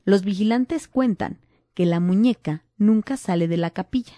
[0.06, 1.40] Los vigilantes cuentan
[1.74, 4.14] que la muñeca nunca sale de la capilla.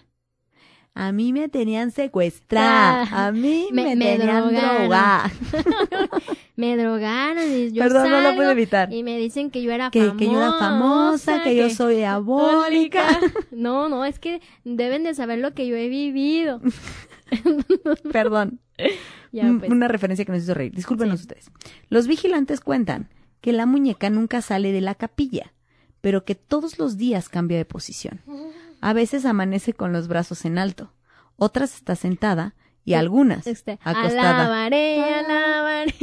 [0.95, 3.07] A mí me tenían secuestrada.
[3.11, 5.31] Ah, a mí me, me- me tenían drogada.
[6.55, 8.93] Me drogaron y yo Perdón, no lo pude evitar.
[8.93, 10.17] Y me dicen que yo era Que, famosa.
[10.19, 13.19] que yo era famosa, que, yo soy diabólica.
[13.49, 16.61] No, no, es que deben de saber lo que yo he vivido.
[18.11, 18.59] Perdón.
[19.31, 19.71] Ya, pues.
[19.71, 20.73] Una referencia que nos hizo reír.
[20.73, 21.49] Discúlpenos ustedes.
[21.89, 23.09] Los vigilantes cuentan
[23.41, 25.53] que la muñeca nunca sale de la capilla,
[26.03, 28.19] pero que todos los días cambia de posición.
[28.81, 30.91] A veces amanece con los brazos en alto,
[31.37, 34.41] otras está sentada y algunas Este, acostada.
[34.41, 35.93] alabaré, alabaré.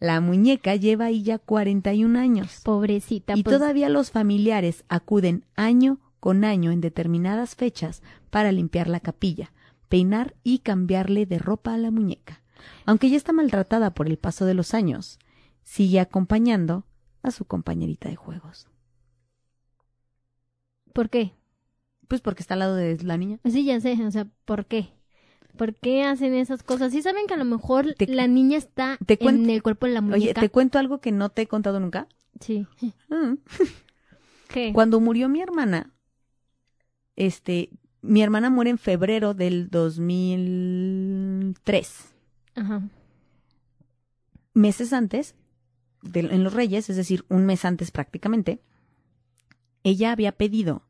[0.00, 2.62] La muñeca lleva ahí ya 41 años.
[2.64, 3.34] Pobrecita.
[3.36, 8.98] Y pues, todavía los familiares acuden año con año en determinadas fechas para limpiar la
[8.98, 9.52] capilla,
[9.88, 12.42] peinar y cambiarle de ropa a la muñeca.
[12.86, 15.20] Aunque ya está maltratada por el paso de los años,
[15.62, 16.86] sigue acompañando
[17.22, 18.66] a su compañerita de juegos.
[20.94, 21.32] ¿Por qué?
[22.08, 23.38] Pues porque está al lado de la niña.
[23.44, 24.88] Sí, ya sé, o sea, ¿por qué?
[25.56, 26.92] ¿Por qué hacen esas cosas?
[26.92, 29.92] Sí saben que a lo mejor Te- la niña está te en el cuerpo de
[29.92, 30.16] la muñeca.
[30.22, 32.08] Oye, te cuento algo que no te he contado nunca.
[32.40, 32.66] Sí.
[33.08, 33.34] Mm.
[34.48, 34.72] ¿Qué?
[34.72, 35.92] Cuando murió mi hermana,
[37.16, 37.70] este,
[38.02, 42.10] mi hermana muere en febrero del 2003.
[42.56, 42.82] Ajá.
[44.52, 45.34] meses antes,
[46.02, 48.60] de- en los Reyes, es decir, un mes antes prácticamente,
[49.84, 50.82] ella había pedido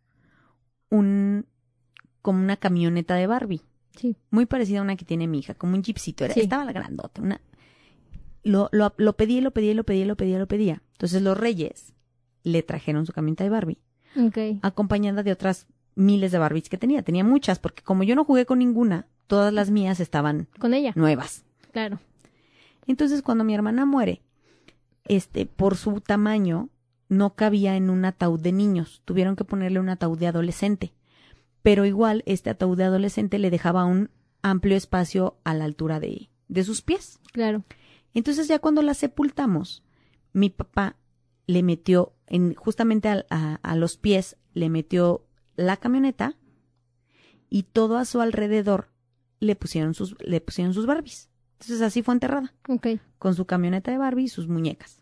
[0.91, 1.47] un
[2.23, 3.61] como una camioneta de Barbie,
[3.97, 4.17] Sí.
[4.31, 6.41] muy parecida a una que tiene mi hija, como un jeepcito, era, Sí.
[6.41, 7.41] estaba la grandota, una
[8.43, 10.83] lo, lo, lo pedí, lo pedí, lo pedí, lo pedí, lo pedía.
[10.93, 11.95] Entonces los Reyes
[12.43, 13.79] le trajeron su camioneta de Barbie,
[14.63, 17.03] acompañada de otras miles de Barbies que tenía.
[17.03, 20.93] Tenía muchas, porque como yo no jugué con ninguna, todas las mías estaban Con ella,
[20.95, 21.45] nuevas.
[21.73, 21.99] claro.
[22.87, 24.21] Entonces, cuando mi hermana muere,
[25.07, 26.69] este, por su tamaño,
[27.17, 29.03] no cabía en un ataúd de niños.
[29.05, 30.93] Tuvieron que ponerle un ataúd de adolescente.
[31.63, 34.11] Pero igual, este ataúd de adolescente le dejaba un
[34.43, 37.21] amplio espacio a la altura de, de sus pies.
[37.33, 37.65] Claro.
[38.13, 39.83] Entonces, ya cuando la sepultamos,
[40.33, 40.97] mi papá
[41.47, 46.37] le metió, en, justamente a, a- a los pies, le metió la camioneta
[47.49, 48.89] y todo a su alrededor
[49.41, 51.31] le pusieron sus, le pusieron sus Barbies.
[51.55, 52.89] Entonces, así fue enterrada Ok.
[53.19, 55.01] con su camioneta de Barbie y sus muñecas.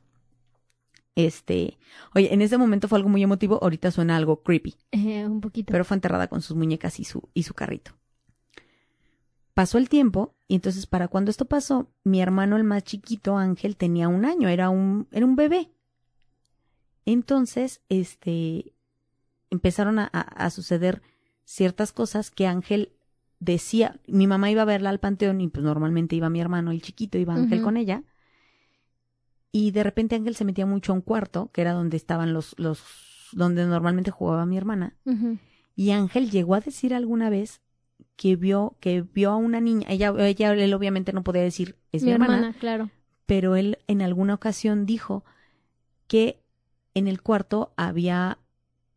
[1.15, 1.79] Este,
[2.15, 5.71] oye, en ese momento fue algo muy emotivo, ahorita suena algo creepy, Eh, un poquito.
[5.73, 7.93] pero fue enterrada con sus muñecas y su, y su carrito.
[9.55, 13.77] Pasó el tiempo, y entonces para cuando esto pasó, mi hermano el más chiquito, Ángel,
[13.77, 15.71] tenía un año, era un, era un bebé.
[17.05, 18.73] Entonces, este,
[19.51, 21.03] empezaron a, a- a suceder
[21.45, 22.93] ciertas cosas que Ángel
[23.41, 26.81] decía, mi mamá iba a verla al panteón y pues normalmente iba mi hermano, el
[26.81, 28.05] chiquito, iba Ángel con ella.
[29.53, 32.55] Y de repente Ángel se metía mucho a un cuarto, que era donde estaban los,
[32.59, 32.83] los,
[33.33, 34.97] donde normalmente jugaba mi hermana.
[35.77, 37.61] Y Ángel llegó a decir alguna vez
[38.17, 42.03] que vio, que vio a una niña, ella, ella, él obviamente no podía decir es
[42.03, 42.91] mi, hermana, claro.
[43.27, 45.25] pero él en alguna ocasión dijo
[46.07, 46.43] que
[46.95, 48.39] en el cuarto había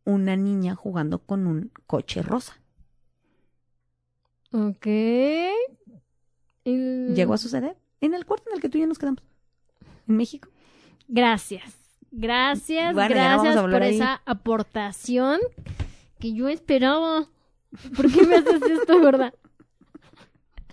[0.04, 2.60] una niña jugando con un coche rosa.
[4.52, 4.86] Ok.
[6.64, 9.22] Llegó a suceder en el cuarto en el que tú y yo nos quedamos.
[10.08, 10.48] En México.
[11.08, 11.62] Gracias.
[12.10, 13.96] Gracias, Bueno, gracias por ahí.
[13.96, 15.38] esa aportación
[16.18, 17.26] que yo esperaba.
[17.96, 19.34] ¿Por qué me haces esto, verdad?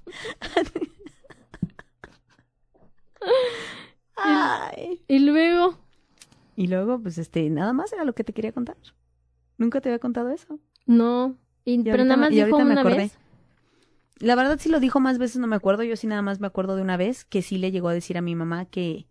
[4.15, 5.01] Ay.
[5.07, 5.77] Y luego,
[6.55, 8.77] Y luego, pues este, nada más era lo que te quería contar.
[9.57, 10.59] Nunca te había contado eso.
[10.85, 11.37] no.
[11.65, 12.97] Y- Y pero ahorita nada me- más dijo me una acordé.
[12.97, 13.17] vez.
[14.19, 15.83] La verdad, si lo dijo más veces, no me acuerdo.
[15.83, 18.17] Yo sí nada más me acuerdo de una vez que sí le llegó a decir
[18.17, 19.07] a mi mamá que,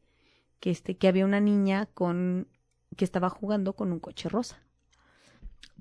[0.62, 2.46] que este, que había una niña con,
[2.96, 4.62] que estaba jugando con un coche rosa.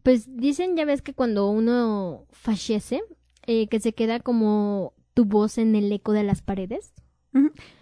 [0.02, 3.04] Pues dicen, ya ves que cuando uno fallece,
[3.46, 6.94] eh, que se queda como tu voz en el eco de las paredes.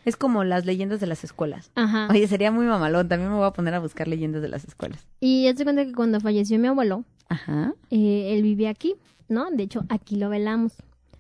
[0.04, 1.72] Es como las leyendas de las escuelas.
[1.76, 2.10] Ajá.
[2.12, 3.08] Oye, sería muy mamalón.
[3.08, 5.08] También me voy a poner a buscar leyendas de las escuelas.
[5.22, 7.74] Y ya se cuenta que cuando falleció mi abuelo, Ajá.
[7.90, 8.96] eh, él vivía aquí,
[9.30, 9.50] ¿no?
[9.52, 10.74] De hecho, aquí lo velamos.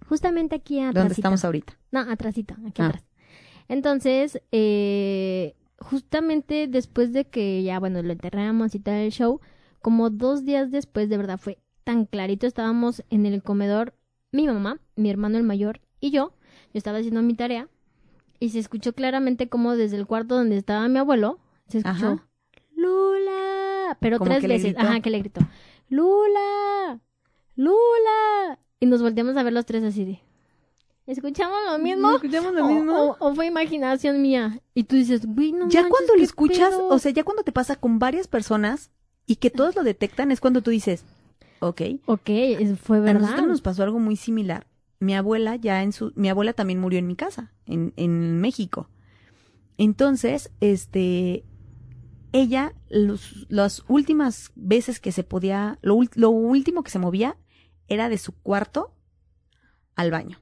[0.09, 0.95] Justamente aquí atrás.
[0.95, 1.77] ¿Dónde estamos ahorita?
[1.91, 2.88] No, atrásito, aquí Ah.
[2.88, 3.03] atrás.
[3.69, 9.41] Entonces, eh, justamente después de que ya, bueno, lo enterramos y tal el show,
[9.82, 13.93] como dos días después, de verdad, fue tan clarito, estábamos en el comedor,
[14.32, 16.34] mi mamá, mi hermano el mayor y yo,
[16.73, 17.67] yo estaba haciendo mi tarea,
[18.39, 22.27] y se escuchó claramente como desde el cuarto donde estaba mi abuelo, se escuchó, Ajá.
[22.75, 25.41] Lula, pero tres veces, ajá, que le gritó,
[25.89, 27.01] Lula,
[27.55, 30.21] Lula, y nos volteamos a ver los tres así de,
[31.12, 32.12] ¿escuchamos lo mismo?
[32.16, 32.93] ¿Escuchamos lo O- mismo?
[33.01, 34.62] O, o fue imaginación mía.
[34.74, 36.88] Y tú dices, güey, no ya manches, cuando lo ¿qué escuchas, pedo?
[36.88, 38.91] o sea, ya cuando te pasa con varias personas
[39.26, 41.03] y que todos lo detectan, es cuando tú dices,
[41.60, 41.82] ok.
[42.05, 43.22] Ok, es- fue A verdad.
[43.22, 44.68] nosotros nos pasó algo muy similar,
[44.99, 48.89] mi abuela ya en su, mi abuela también murió en mi casa, en, en México.
[49.78, 51.45] Entonces, este,
[52.32, 57.38] ella, los, las últimas veces que se podía, lo, lo último que se movía
[57.88, 58.93] era de su cuarto
[59.95, 60.38] al baño.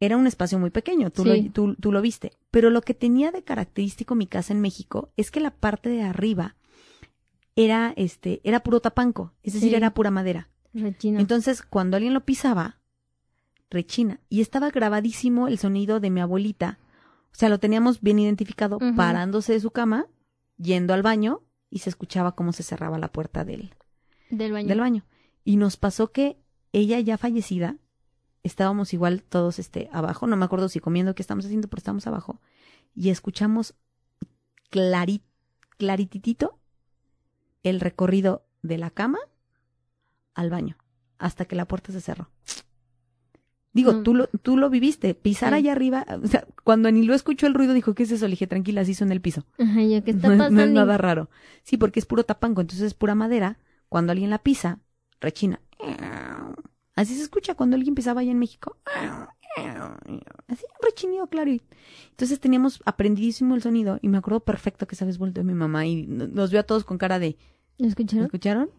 [0.00, 1.42] Era un espacio muy pequeño, tú, Sí.
[1.44, 2.32] lo, tú, tú lo viste.
[2.50, 6.02] Pero lo que tenía de característico mi casa en México es que la parte de
[6.02, 6.56] arriba
[7.56, 10.48] era, este, era puro tapanco, es decir, era pura madera.
[10.72, 11.20] Rechina.
[11.20, 12.80] Entonces, cuando alguien lo pisaba,
[13.70, 14.20] rechina.
[14.28, 16.78] Y estaba grabadísimo el sonido de mi abuelita.
[17.32, 20.06] O sea, lo teníamos bien identificado, parándose de su cama,
[20.56, 23.74] yendo al baño, y se escuchaba cómo se cerraba la puerta del,
[24.30, 24.68] del baño.
[24.68, 25.04] del baño.
[25.44, 26.36] Y nos pasó que
[26.72, 27.76] ella ya fallecida,
[28.44, 32.06] estábamos igual todos este abajo, no me acuerdo si comiendo qué estamos haciendo, pero estábamos
[32.06, 32.40] abajo,
[32.94, 33.74] y escuchamos
[34.70, 35.22] clari,
[35.78, 36.58] clarititito
[37.64, 39.18] el recorrido de la cama
[40.34, 40.76] al baño,
[41.18, 42.30] hasta que la puerta se cerró.
[43.72, 44.02] Digo, Mm.
[44.04, 45.56] tú, lo, tú lo viviste, pisar Sí.
[45.56, 48.26] allá arriba, o sea, cuando ni lo escuchó el ruido, dijo, ¿qué es eso?
[48.26, 49.46] Le dije, tranquila, así son en el piso.
[49.58, 50.60] Ajá, yo, ¿qué está No es- pasando?
[50.60, 51.28] no es nada raro.
[51.64, 53.58] Sí, porque es puro tapanco, entonces es pura madera.
[53.88, 54.78] Cuando alguien la pisa,
[55.20, 55.60] rechina.
[56.96, 58.76] Así se escucha cuando alguien pisaba allá en México.
[60.48, 61.50] Así, un rechinido claro.
[62.10, 65.86] Entonces teníamos aprendidísimo el sonido y me acuerdo perfecto que esa vez volteó mi mamá
[65.86, 67.36] y no- nos vio a todos con cara de
[67.78, 68.24] ¿Lo escucharon?
[68.26, 68.70] ¿escucharon?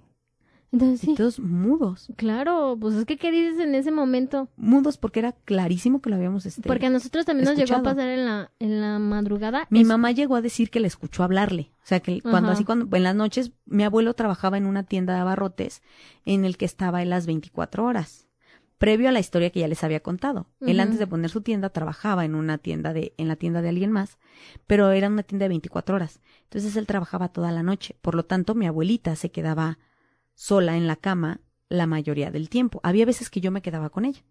[0.71, 1.15] Entonces Y sí.
[1.15, 2.07] todos mudos.
[2.17, 4.49] Claro, pues es que ¿qué dices en ese momento?
[4.57, 7.83] Mudos porque era clarísimo que lo habíamos este, Porque a nosotros también nos llegó a
[7.83, 9.67] pasar en la, en la madrugada.
[9.69, 11.71] Mi Es- mamá llegó a decir que le escuchó hablarle.
[11.83, 12.51] O sea, que cuando Ajá.
[12.53, 15.81] así, cuando en las noches, mi abuelo trabajaba en una tienda de abarrotes
[16.25, 18.27] en el que estaba en las 24 horas.
[18.77, 20.47] Previo a la historia que ya les había contado.
[20.59, 23.69] Él antes de poner su tienda trabajaba en una tienda de, en la tienda de
[23.69, 24.17] alguien más,
[24.67, 26.19] pero era una tienda de 24 horas.
[26.43, 27.95] Entonces él trabajaba toda la noche.
[28.01, 29.79] Por lo tanto, mi abuelita se quedaba
[30.35, 32.79] sola en la cama la mayoría del tiempo.
[32.83, 34.21] Había veces que yo me quedaba con ella.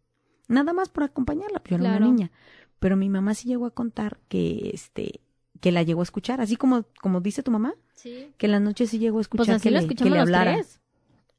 [0.47, 2.05] Nada más por acompañarla, porque yo era Claro.
[2.07, 2.31] una niña.
[2.79, 5.21] Pero mi mamá sí llegó a contar que este
[5.61, 8.29] que la llegó a escuchar, así como como dice tu mamá, Sí.
[8.37, 10.61] que en las noches sí llegó a Pues escuchar así que, lo le, que hablara.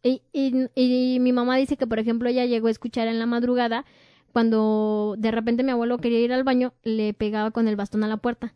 [0.01, 3.25] Y, y, y mi mamá dice que, por ejemplo, ella llegó a escuchar en la
[3.27, 3.85] madrugada
[4.33, 8.07] cuando de repente mi abuelo quería ir al baño, le pegaba con el bastón a
[8.07, 8.53] la puerta,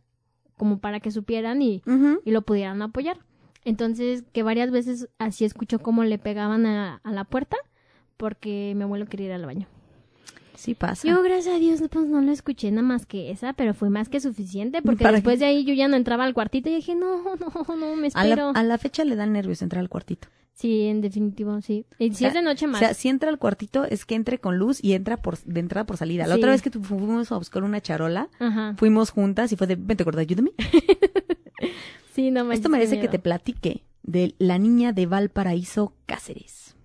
[0.57, 1.81] como para que supieran y,
[2.25, 3.19] y lo pudieran apoyar.
[3.65, 7.57] Entonces, que varias veces así escuchó cómo le pegaban a, a la puerta
[8.17, 9.67] porque mi abuelo quería ir al baño.
[10.55, 11.07] Sí pasa.
[11.07, 14.09] Yo, gracias a Dios, pues no lo escuché nada más que esa, pero fue más
[14.09, 15.45] que suficiente porque ¿Para después qué?
[15.45, 18.23] de ahí yo ya no entraba al cuartito y dije, no, no, no, me a,
[18.25, 18.51] la, espero.
[18.53, 20.27] a la fecha le dan nervios entrar al cuartito.
[20.53, 21.85] Sí, en definitivo, sí.
[21.97, 22.79] Y si sea, es de noche O más.
[22.79, 25.85] sea, si entra al cuartito es que entre con luz y entra por de entrada
[25.85, 26.27] por salida.
[26.27, 26.41] La Sí.
[26.41, 28.75] otra vez que tu- fuimos a buscar una charola, Ajá.
[28.77, 30.51] fuimos juntas y fue de, vente gorda, ayúdame.
[32.13, 36.75] Sí, no manches, Esto merece que te platique de la niña de Valparaíso Cáceres.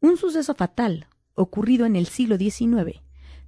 [0.00, 3.00] Un suceso fatal ocurrido en el siglo XIX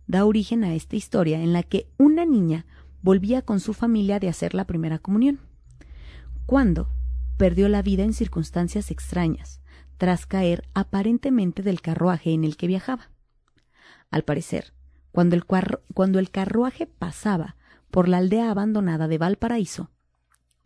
[0.07, 2.67] da origen a esta historia en la que una niña
[3.03, 5.41] volvía con su familia de hacer la primera comunión,
[6.47, 6.89] cuando
[7.37, 9.61] perdió la vida en circunstancias extrañas,
[9.97, 13.11] tras caer aparentemente del carruaje en el que viajaba.
[14.11, 14.75] Al parecer,
[15.13, 17.57] cuando el, cuando el carruaje pasaba
[17.91, 19.91] por la aldea abandonada de Valparaíso,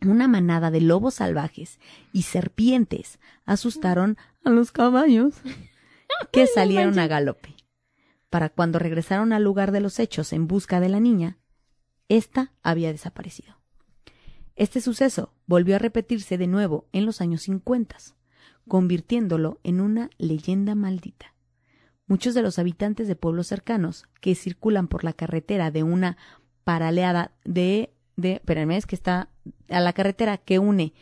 [0.07, 1.79] una manada de lobos salvajes
[2.13, 5.35] y serpientes asustaron a los caballos
[6.31, 7.55] que salieron a galope.
[8.29, 11.37] Para cuando regresaron al lugar de los hechos en busca de la niña,
[12.07, 13.59] ésta había desaparecido.
[14.55, 17.95] Este suceso volvió a repetirse de nuevo en los años 50,
[18.67, 21.33] convirtiéndolo en una leyenda maldita.
[22.07, 26.17] Muchos de los habitantes de pueblos cercanos que circulan por la carretera de una
[26.63, 29.29] paraleada de de espérenme, es que está
[29.69, 30.93] a la carretera que une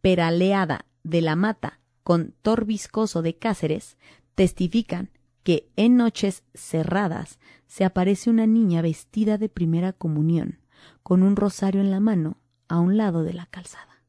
[0.00, 3.96] Peraleada de la Mata con Torbiscoso de Cáceres
[4.34, 5.10] testifican
[5.42, 10.60] que en noches cerradas se aparece una niña vestida de primera comunión,
[11.02, 14.02] con un rosario en la mano a un lado de la calzada.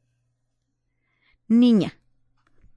[1.48, 1.94] Niña,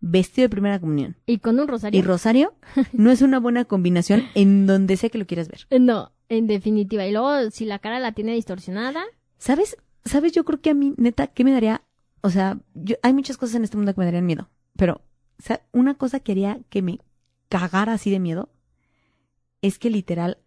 [0.01, 1.99] vestido de primera comunión Y con un rosario.
[1.99, 2.55] y rosario
[2.93, 5.67] no es una buena combinación en donde sea que lo quieras ver.
[5.81, 7.07] No, en definitiva.
[7.07, 9.03] Y luego, si la cara la tiene distorsionada.
[9.39, 9.77] ¿Sabes?
[10.05, 10.33] ¿Sabes?
[10.33, 11.83] Yo creo que a mí, neta, ¿qué me daría?
[12.21, 15.03] O sea, yo, hay muchas cosas en este mundo que me darían miedo, pero
[15.39, 17.01] o sea, una cosa que haría que me
[17.49, 18.51] cagara así de miedo
[19.63, 20.39] es que literal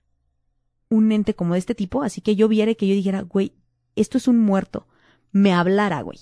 [0.90, 3.54] un ente como de este tipo, así que yo viera y que yo dijera, güey,
[3.96, 4.88] esto es un muerto,
[5.32, 6.20] me hablara, güey.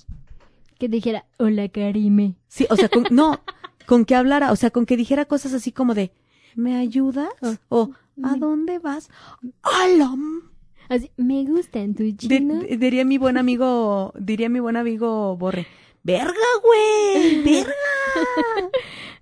[0.78, 2.36] Que dijera, hola Karime.
[2.48, 3.40] Sí, o sea, con, no,
[3.88, 6.12] con que hablara, o sea, con que dijera cosas así como de,
[6.56, 7.30] ¿me ayudas?
[7.42, 7.56] Oh.
[7.70, 7.92] O,
[8.24, 9.10] ¿a dónde vas?
[9.64, 10.16] ¡Hala!
[10.90, 12.64] Así, me gustan tus chinos.
[12.68, 15.68] di- diría mi buen amigo, diría mi buen amigo Borre,
[16.04, 16.34] verga,
[16.64, 17.72] güey, verga.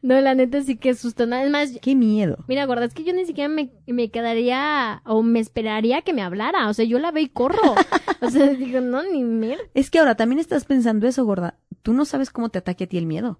[0.01, 1.25] No, la neta sí que susto.
[1.25, 2.45] Nada más, Qué miedo.
[2.47, 6.21] mira, gorda, es que yo ni siquiera me, me quedaría o me esperaría que me
[6.21, 6.69] hablara.
[6.69, 7.75] O sea, yo la veo y corro.
[8.21, 9.59] O sea, digo, no, ni mer.
[9.75, 11.59] Es que ahora también estás pensando eso, gorda.
[11.83, 13.39] Tú no sabes cómo te ataque a ti el miedo.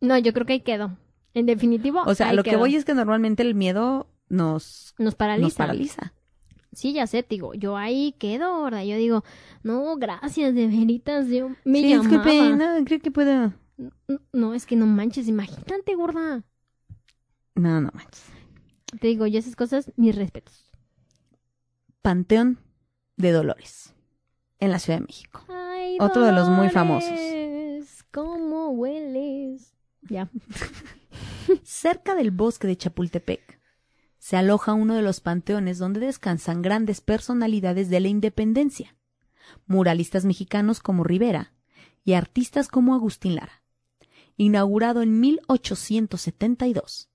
[0.00, 0.96] No, yo creo que ahí quedo.
[1.34, 5.44] En definitivo, O sea, lo que voy es que normalmente el miedo nos, Nos paraliza.
[5.46, 6.14] nos paraliza.
[6.72, 8.84] Sí, ya sé, digo, yo ahí quedo, gorda.
[8.84, 9.24] Yo digo,
[9.62, 12.24] no, gracias, de veritas, yo me sí, llamaba.
[12.24, 13.52] disculpe, no, creo que puedo.
[14.32, 16.42] No, es que no manches, imagínate, gorda.
[17.54, 18.24] No, no manches.
[19.00, 20.70] Te digo, yo esas cosas, mis respetos.
[22.00, 22.58] Panteón
[23.16, 23.94] de Dolores,
[24.58, 25.44] en la Ciudad de México.
[25.48, 27.18] Ay, Otro de los muy famosos.
[28.12, 29.74] ¿Cómo hueles?
[30.02, 30.30] Ya.
[31.62, 33.61] Cerca del bosque de Chapultepec
[34.22, 38.94] se aloja uno de los panteones donde descansan grandes personalidades de la independencia,
[39.66, 41.54] muralistas mexicanos como Rivera
[42.04, 43.64] y artistas como Agustín Lara.
[44.36, 47.10] Inaugurado en 1872,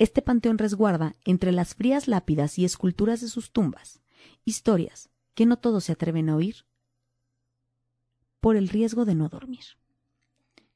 [0.00, 4.00] este panteón resguarda entre las frías lápidas y esculturas de sus tumbas
[4.44, 6.66] historias que no todos se atreven a oír
[8.40, 9.64] por el riesgo de no dormir.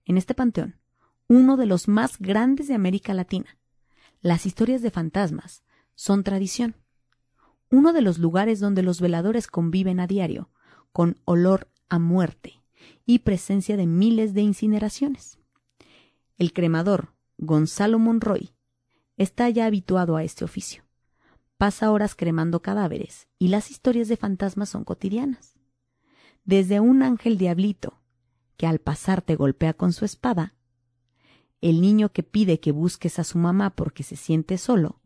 [0.05, 0.77] En este panteón,
[1.27, 3.59] uno de los más grandes de América Latina,
[4.21, 5.65] las historias de fantasmas
[5.95, 6.77] son tradición.
[7.71, 10.51] Uno de los lugares donde los veladores conviven a diario
[10.93, 12.63] con olor a muerte
[13.07, 15.39] y presencia de miles de incineraciones.
[16.39, 18.51] El cremador, Gonzalo Monroy,
[19.17, 20.85] está ya habituado a este oficio.
[21.57, 25.55] Pasa horas cremando cadáveres y las historias de fantasmas son cotidianas.
[26.45, 28.01] Desde un ángel diablito
[28.57, 30.55] que al pasar te golpea con su espada,
[31.61, 35.02] el niño que pide que busques a su mamá porque se siente solo,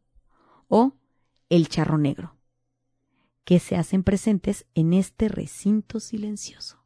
[0.69, 0.93] o
[1.49, 2.37] el charro negro,
[3.45, 6.79] que se hacen presentes en este recinto silencioso.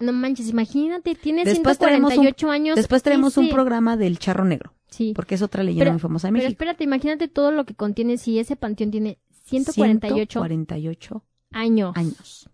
[0.00, 2.76] No manches, imagínate, tiene Después traemos un- 148 años.
[2.76, 5.12] Después tenemos un programa del charro negro, Sí.
[5.14, 6.52] porque es otra leyenda Pero- muy famosa de Pero México.
[6.54, 11.96] espérate, imagínate todo lo que contiene si ese panteón tiene 148 148 años.
[11.96, 12.50] años.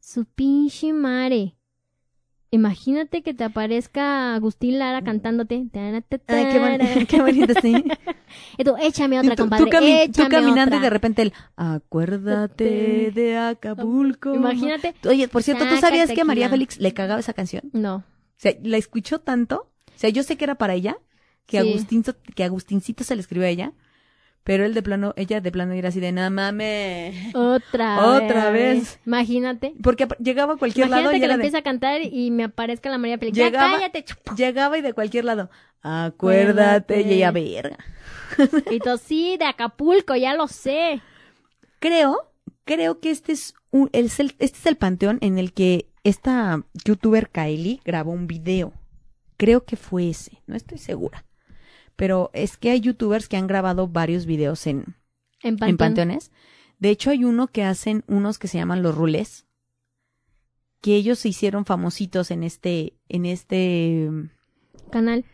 [0.00, 1.56] Su pinche mare.
[2.54, 5.54] Imagínate que te aparezca Agustín Lara cantándote.
[5.74, 7.82] Ay, qué, boni- qué bonito, sí.
[8.58, 9.64] Y tú, échame otra, tú, compadre.
[9.64, 10.76] tú cami- tú échame caminando otra.
[10.78, 14.34] y de repente el acuérdate de Acapulco.
[14.34, 14.94] Imagínate.
[15.08, 16.50] Oye, por cierto, ¿tú sabías que María tequila.
[16.50, 17.70] Félix le cagaba esa canción?
[17.72, 17.96] No.
[17.96, 18.04] O
[18.36, 19.70] sea, la escuchó tanto.
[19.94, 20.96] O sea, yo sé que era para ella,
[21.46, 21.68] que, Sí.
[21.70, 23.72] Agustín, que Agustincito se le escribió a ella,
[24.44, 27.34] pero él de plano, ella de plano era así de, no mames.
[27.34, 28.98] Otra, Otra vez.
[29.06, 29.74] Imagínate.
[29.82, 32.90] Porque llegaba a cualquier Imagínate lado y que de- empieza a cantar y me aparezca
[32.90, 33.16] la María.
[33.20, 34.04] Ya Llegaba- cállate.
[34.36, 35.50] llegaba y de cualquier lado,
[35.82, 37.78] acuérdate, y ella, verga.
[38.70, 41.00] Y tú, sí, de Acapulco, ya lo sé.
[41.78, 42.32] Creo,
[42.64, 47.28] creo que este es, un, el- este es el panteón en el que esta youtuber
[47.30, 48.72] Kylie grabó un video.
[49.36, 51.24] Creo que fue ese, no estoy segura.
[51.96, 54.96] Pero es que hay youtubers que han grabado varios videos en,
[55.42, 56.30] En, en panteones.
[56.78, 59.46] De hecho, hay uno que hacen unos que se llaman los rulés,
[60.80, 64.32] que ellos se hicieron famositos en este, en este, en
[64.90, 65.24] Canal.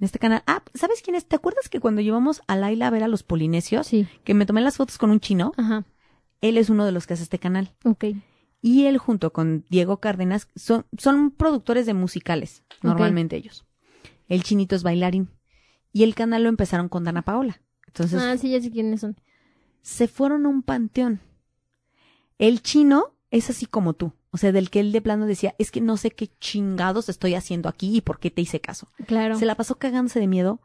[0.00, 0.42] este canal.
[0.46, 1.26] Ah, ¿sabes quién es?
[1.26, 4.06] ¿Te acuerdas que cuando llevamos a Laila a ver a los polinesios, Sí.
[4.24, 5.52] que me tomé las fotos con un chino?
[5.58, 5.84] Ajá.
[6.40, 7.74] Él es uno de los que hace este canal.
[7.84, 8.04] Ok.
[8.62, 13.66] Y él junto con Diego Cárdenas son, son productores de musicales, normalmente ellos.
[14.26, 15.28] El chinito es bailarín.
[15.94, 17.62] Y el canal lo empezaron con Dana Paola.
[17.86, 19.16] Entonces ah, sí, ya sé quiénes son.
[19.80, 21.20] se fueron a un panteón.
[22.38, 24.12] El chino es así como tú.
[24.32, 27.36] O sea, del que él de plano decía, es que no sé qué chingados estoy
[27.36, 28.88] haciendo aquí y por qué te hice caso.
[29.06, 29.38] Claro.
[29.38, 30.60] Se la pasó cagándose de miedo,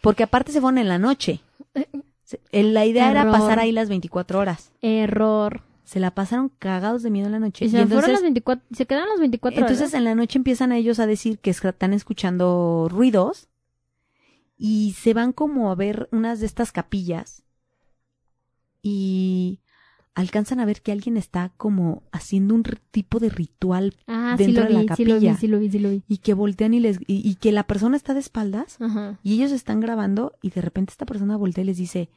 [0.00, 1.42] porque aparte se fueron en la noche.
[2.50, 4.72] La idea era pasar ahí las 24 horas.
[4.80, 5.60] Error.
[5.84, 7.66] Se la pasaron cagados de miedo en la noche.
[7.66, 9.94] Y se Y fueron entonces- las 24, se quedaron las 24 Entonces horas.
[9.94, 13.48] en la noche empiezan a ellos a decir que están escuchando ruidos
[14.62, 17.42] y se van como a ver unas de estas capillas
[18.82, 19.60] y
[20.14, 24.64] alcanzan a ver que alguien está como haciendo un tipo de ritual Ah, sí dentro
[24.64, 25.36] de la capilla.
[25.36, 26.02] sí lo vi, sí lo vi.
[26.08, 29.18] y que voltean y les y, y que la persona está de espaldas Ajá.
[29.22, 32.10] y ellos están grabando y de repente esta persona voltea y les dice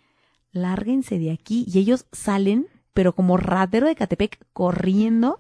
[0.52, 5.40] lárguense de aquí y ellos salen pero como ratero de Catepec corriendo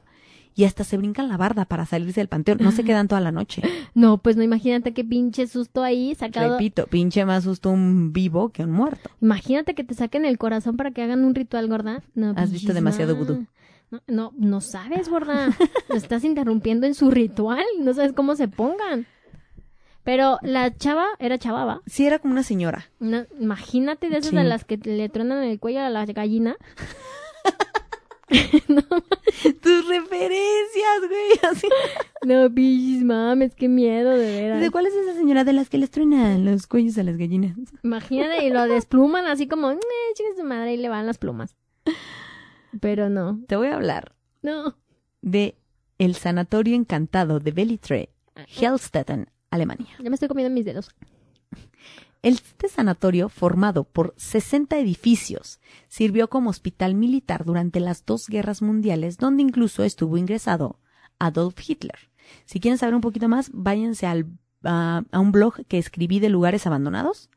[0.56, 3.32] y hasta se brincan la barda para salirse del panteón no se quedan toda la
[3.32, 3.62] noche
[3.95, 6.54] No, pues no, imagínate qué pinche susto ahí sacado.
[6.54, 10.78] repito pinche más susto un vivo que un muerto Imagínate que te saquen el corazón
[10.78, 12.01] para que hagan un ritual, gorda.
[12.16, 13.45] No, Has visto demasiado ma- vudú.
[13.91, 15.49] No, no, no sabes, gorda.
[15.89, 17.64] Lo estás interrumpiendo en su ritual.
[17.80, 19.06] No sabes cómo se pongan.
[20.04, 21.82] Pero la chava era chava, ¿va?
[21.86, 24.36] sí era como una señora Una- imagínate de esas Sí.
[24.36, 26.56] de las que le truenan el cuello a la gallina.
[29.62, 31.52] Tus referencias, güey.
[31.52, 31.68] Así.
[32.26, 34.62] No, bichis, mames, qué miedo, de veras.
[34.62, 37.56] ¿De cuál es esa señora de las que les truenan los cuellos a las gallinas?
[37.84, 39.80] Imagínate, y lo despluman así como, eh,
[40.16, 41.56] chingue su madre, y le van las plumas.
[42.80, 44.76] Pero no, Te voy a hablar no.
[45.22, 45.56] de
[46.00, 48.10] el sanatorio encantado de Bellitre,
[48.60, 49.88] Hellstetten, Alemania.
[50.00, 50.90] Ya me estoy comiendo mis dedos.
[52.24, 55.59] Este sanatorio, formado por 60 edificios,
[55.89, 60.80] sirvió como hospital militar durante las dos guerras mundiales, donde incluso estuvo ingresado
[61.19, 62.09] Adolf Hitler.
[62.45, 64.26] Si quieren saber un poquito más, váyanse al,
[64.63, 67.30] a, a un blog que escribí de lugares abandonados,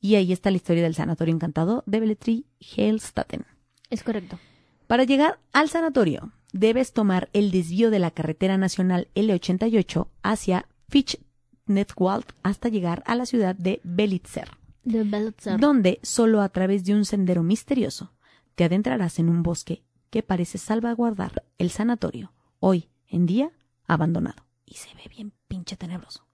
[0.00, 3.46] y ahí está la historia del sanatorio encantado de Belletri Hellstatten.
[3.90, 4.40] Es correcto.
[4.88, 10.66] Para llegar al sanatorio, debes tomar el desvío de la carretera nacional L88 hacia
[11.66, 14.48] Fichtnetwald hasta llegar a la ciudad de Belitzer,
[14.84, 15.58] De Belzer.
[15.58, 18.12] donde solo a través de un sendero misterioso
[18.54, 23.50] te adentrarás en un bosque que parece salvaguardar el sanatorio, hoy en día
[23.86, 24.44] abandonado.
[24.64, 26.26] Y se ve bien pinche tenebroso.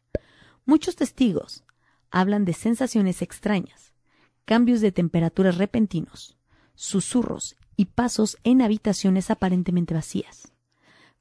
[0.67, 1.65] Muchos testigos
[2.11, 3.95] hablan de sensaciones extrañas,
[4.45, 6.37] cambios de temperaturas repentinos,
[6.75, 10.53] susurros y pasos en habitaciones aparentemente vacías.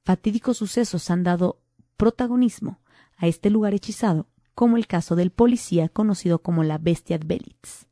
[0.04, 1.60] Fatídicos sucesos han dado
[1.96, 2.81] protagonismo
[3.22, 7.86] a este lugar hechizado, como el caso del policía conocido como la Bestia Belitz,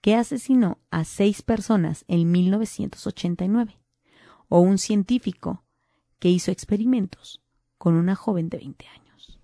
[0.00, 3.78] que asesinó a seis personas en 1989,
[4.48, 5.64] o un científico
[6.18, 7.40] que hizo experimentos
[7.78, 9.40] con una joven de 20 años.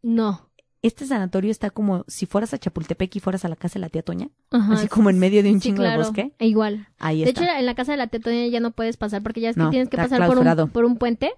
[0.00, 0.50] No.
[0.82, 3.88] Este sanatorio está como si fueras a Chapultepec y fueras a la casa de la
[3.88, 6.00] tía Toña, Ajá, así como en medio de un sí, chingo claro.
[6.00, 6.32] de bosque.
[6.40, 6.88] E Igual.
[6.98, 7.44] Ahí De está.
[7.44, 9.62] hecho, en la casa de la tetonia ya no puedes pasar porque ya es que
[9.62, 11.32] No, tienes que pasar por un, por un puente.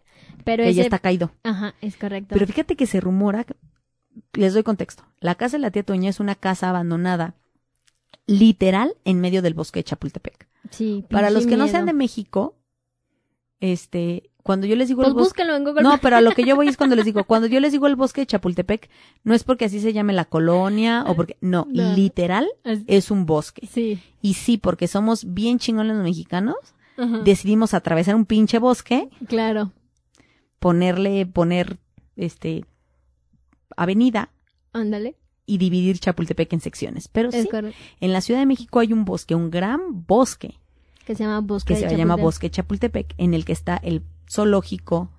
[0.45, 0.75] Pero ese...
[0.75, 1.31] ya está caído.
[1.43, 2.31] Ajá, es correcto.
[2.33, 3.45] Pero fíjate que se rumora,
[4.33, 7.35] les doy contexto, la casa de la tía Toña es una casa abandonada,
[8.27, 10.49] literal, en medio del bosque de Chapultepec.
[10.71, 12.57] sí, Para los que no sean de México,
[13.61, 15.25] este, cuando yo les digo Pues el bosque...
[15.43, 15.83] búsquenlo en Google.
[15.83, 17.89] No, pero a lo que yo voy es cuando les digo, cuando yo les digo
[17.89, 18.89] el bosque de Chapultepec,
[19.25, 21.95] no es porque así se llame la colonia o porque, no, No.
[21.95, 22.47] literal
[22.87, 23.67] es un bosque.
[23.67, 23.99] Sí.
[24.23, 26.55] Y sí, porque somos bien chingones los mexicanos,
[26.97, 27.19] Ajá.
[27.25, 29.73] decidimos atravesar un pinche bosque Claro.
[30.59, 31.79] ponerle, poner,
[32.17, 32.65] este,
[33.77, 34.31] avenida
[34.73, 35.17] Ándale.
[35.47, 37.09] y dividir Chapultepec en secciones.
[37.09, 37.77] Pero Es sí, correcto.
[38.01, 40.59] en la Ciudad de México hay un bosque, un gran bosque,
[41.07, 42.17] Que se llama Bosque que de se llama.
[42.17, 45.11] Bosque Chapultepec, en el que está el zoológico,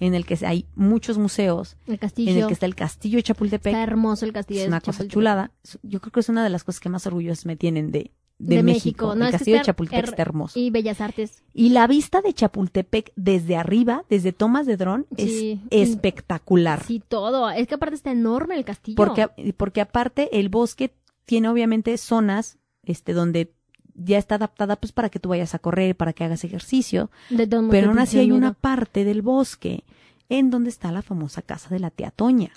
[0.00, 2.30] en el que hay muchos museos, El castillo.
[2.32, 3.72] en el que está el castillo de Chapultepec.
[3.72, 5.52] Está hermoso el castillo es de una cosa chulada.
[5.82, 8.56] Yo creo que es una de las cosas que más orgullosos me tienen de, de,
[8.56, 9.06] De México.
[9.06, 9.14] México.
[9.14, 10.58] No, el castillo de Chapultepec está hermoso.
[10.58, 11.42] Y Bellas Artes.
[11.54, 15.62] Y la vista de Chapultepec desde arriba, desde tomas de dron, Sí.
[15.70, 16.82] es espectacular.
[16.84, 17.48] Sí, todo.
[17.50, 18.96] Es que aparte está enorme el castillo.
[18.96, 20.92] Porque, porque aparte el bosque
[21.24, 23.54] tiene obviamente zonas este, donde
[23.94, 27.46] ya está adaptada pues para que tú vayas a correr, para que hagas ejercicio, De
[27.46, 29.84] modos, pero aún así hay una parte del bosque
[30.28, 32.50] en donde está la famosa casa de la tía Toña,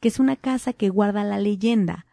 [0.00, 2.04] que es una casa que guarda la leyenda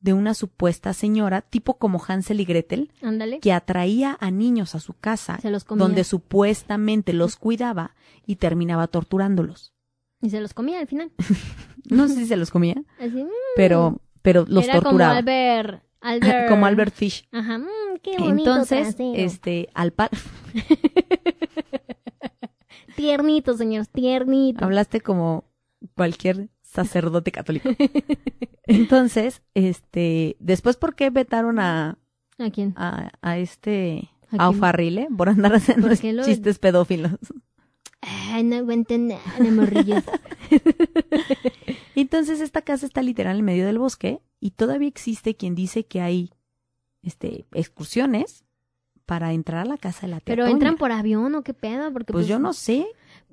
[0.00, 3.38] de una supuesta señora, tipo como Hansel y Gretel, Ándale.
[3.38, 5.84] que atraía a niños a su casa, Se los comía.
[5.84, 7.94] donde supuestamente los cuidaba
[8.26, 9.72] y terminaba torturándolos.
[10.20, 11.10] Y se los comía al final.
[11.90, 13.24] No sé si se los comía, Así.
[13.24, 15.14] mm, pero, pero los Era torturaba.
[15.14, 15.82] como Albert.
[16.02, 16.48] Albert.
[16.48, 17.26] como Albert Fish.
[17.32, 17.58] Ajá.
[17.58, 17.66] mm,
[18.02, 19.12] qué bonito Entonces, trasero.
[19.14, 20.10] este, al par
[22.96, 24.64] Tiernito, señores, tiernito.
[24.64, 25.44] hablaste como
[25.96, 27.70] cualquier sacerdote católico.
[28.66, 31.98] Entonces, este, después, ¿por qué vetaron a,
[32.38, 32.74] ¿A quién?
[32.76, 34.48] a, a este, ¿A a?
[34.50, 37.12] Ofarrile por andar haciendo ¿Por qué lo- chistes pedófilos?
[38.02, 40.02] Ay, no aguanto nada, morrillos.
[41.94, 46.00] Entonces, esta casa está literal en medio del bosque y todavía existe quien dice que
[46.00, 46.30] hay,
[47.02, 48.44] este, excursiones
[49.06, 50.52] para entrar a la casa de la tía Pero Toña.
[50.52, 52.86] entran por avión o qué pedo, porque Pues yo no sé,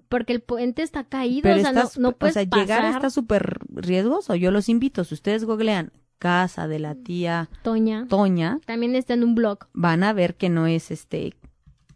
[0.08, 2.96] porque el puente está caído, pero o sea, no, no o sea, llegar pasar.
[2.96, 4.36] está súper riesgoso.
[4.36, 8.06] Yo los invito, si ustedes googlean casa de la tía Toña.
[8.10, 11.34] Toña, También está en un blog van a ver que no es este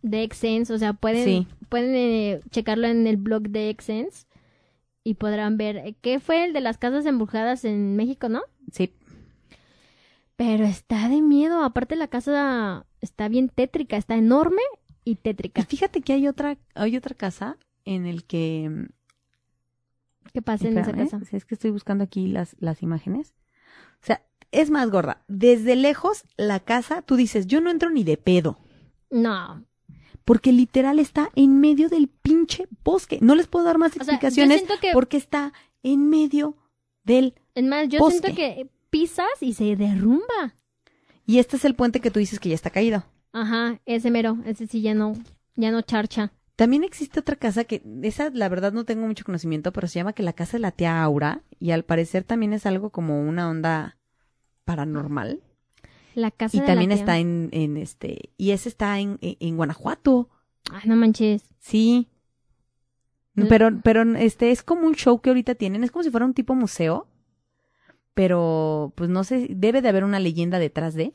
[0.04, 1.47] de Excense, o sea, pueden Sí.
[1.70, 4.28] pueden eh, checarlo en el blog de Excense
[5.04, 8.41] y podrán ver eh, qué fue el de las casas embrujadas en México, ¿no?
[8.72, 8.93] sí
[10.36, 14.62] Pero está de miedo, aparte la casa está bien tétrica, está enorme
[15.06, 15.64] y y tétrica.
[15.64, 18.88] fíjate que hay otra hay otra casa en el que
[20.34, 21.20] ¿Qué pasa en esa casa?
[21.26, 23.34] si es que estoy buscando aquí las las imágenes
[24.01, 28.04] o sea es más gorda desde lejos la casa tú dices yo no entro ni
[28.04, 28.58] de pedo
[29.12, 29.64] No,
[30.26, 34.03] porque literal está en medio del pinche bosque no les puedo dar más O sea,
[34.05, 35.53] yo explicaciones que- porque está
[35.84, 36.57] en medio
[37.03, 38.19] del es más, yo Bosque.
[38.19, 40.55] siento que pisas y se derrumba.
[41.26, 44.38] y este es el puente que tú dices que ya está caído Ajá, ese mero,
[44.45, 45.13] ese sí ya no,
[45.55, 46.32] ya no charcha.
[46.55, 50.13] También existe otra casa que, esa la verdad no tengo mucho conocimiento, pero se llama
[50.13, 53.49] que la casa de la tía Aura y al parecer también es algo como una
[53.49, 53.97] onda
[54.65, 55.41] paranormal.
[56.16, 59.38] La casa Y de también la está en, en este, y ese está en, en,
[59.39, 60.30] en Guanajuato,
[60.72, 61.43] Ay, no manches.
[61.59, 62.09] sí.
[63.49, 66.36] Pero, pero este es como un show que ahorita tienen, es como si fuera un
[66.36, 67.07] tipo museo,
[68.14, 71.11] pero pues no sé, debe de haber una leyenda detrás de.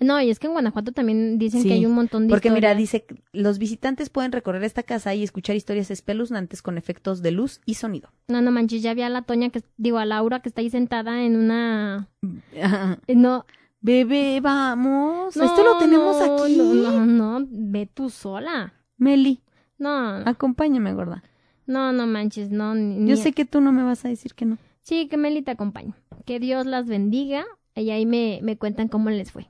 [0.00, 2.50] No, y es que en Guanajuato también dicen Sí, que hay un montón de Porque
[2.50, 7.22] mira, dice, que los visitantes pueden recorrer esta casa y escuchar historias espeluznantes con efectos
[7.22, 8.10] de luz y sonido.
[8.28, 10.70] No, no manches, ya vi a la Toña, que digo, a Laura, que está ahí
[10.70, 12.08] sentada en una...
[12.52, 13.46] eh, No,
[13.80, 15.36] Bebé, vamos.
[15.36, 16.56] no, Esto lo tenemos no, aquí.
[16.56, 17.06] No, no,
[17.40, 18.72] no, ve tú sola.
[18.96, 19.42] Meli,
[19.78, 19.90] No,
[20.24, 21.22] acompáñame, gorda.
[21.66, 22.74] no, no manches, no.
[22.74, 24.58] ni- Yo sé que tú no me vas a decir que no.
[24.82, 25.94] Sí, que Meli te acompañe.
[26.24, 27.44] Que Dios las bendiga.
[27.76, 29.48] Y ahí me, me cuentan cómo les fue.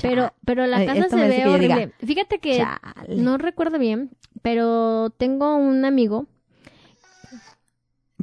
[0.00, 1.94] Pero, pero la Ay, casa esto se ve que yo diga, horrible.
[2.06, 3.16] Fíjate que Chale.
[3.16, 4.10] no recuerdo bien,
[4.42, 6.26] pero tengo un amigo,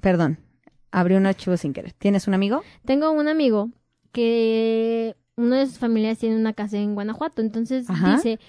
[0.01, 0.39] Perdón,
[0.91, 1.93] abrí un archivo sin querer.
[1.93, 2.61] ¿Tienes un amigo?
[2.86, 3.70] tengo un amigo
[4.11, 7.41] que una de sus familias tiene una casa en Guanajuato.
[7.41, 8.15] Entonces Ajá.
[8.15, 8.39] dice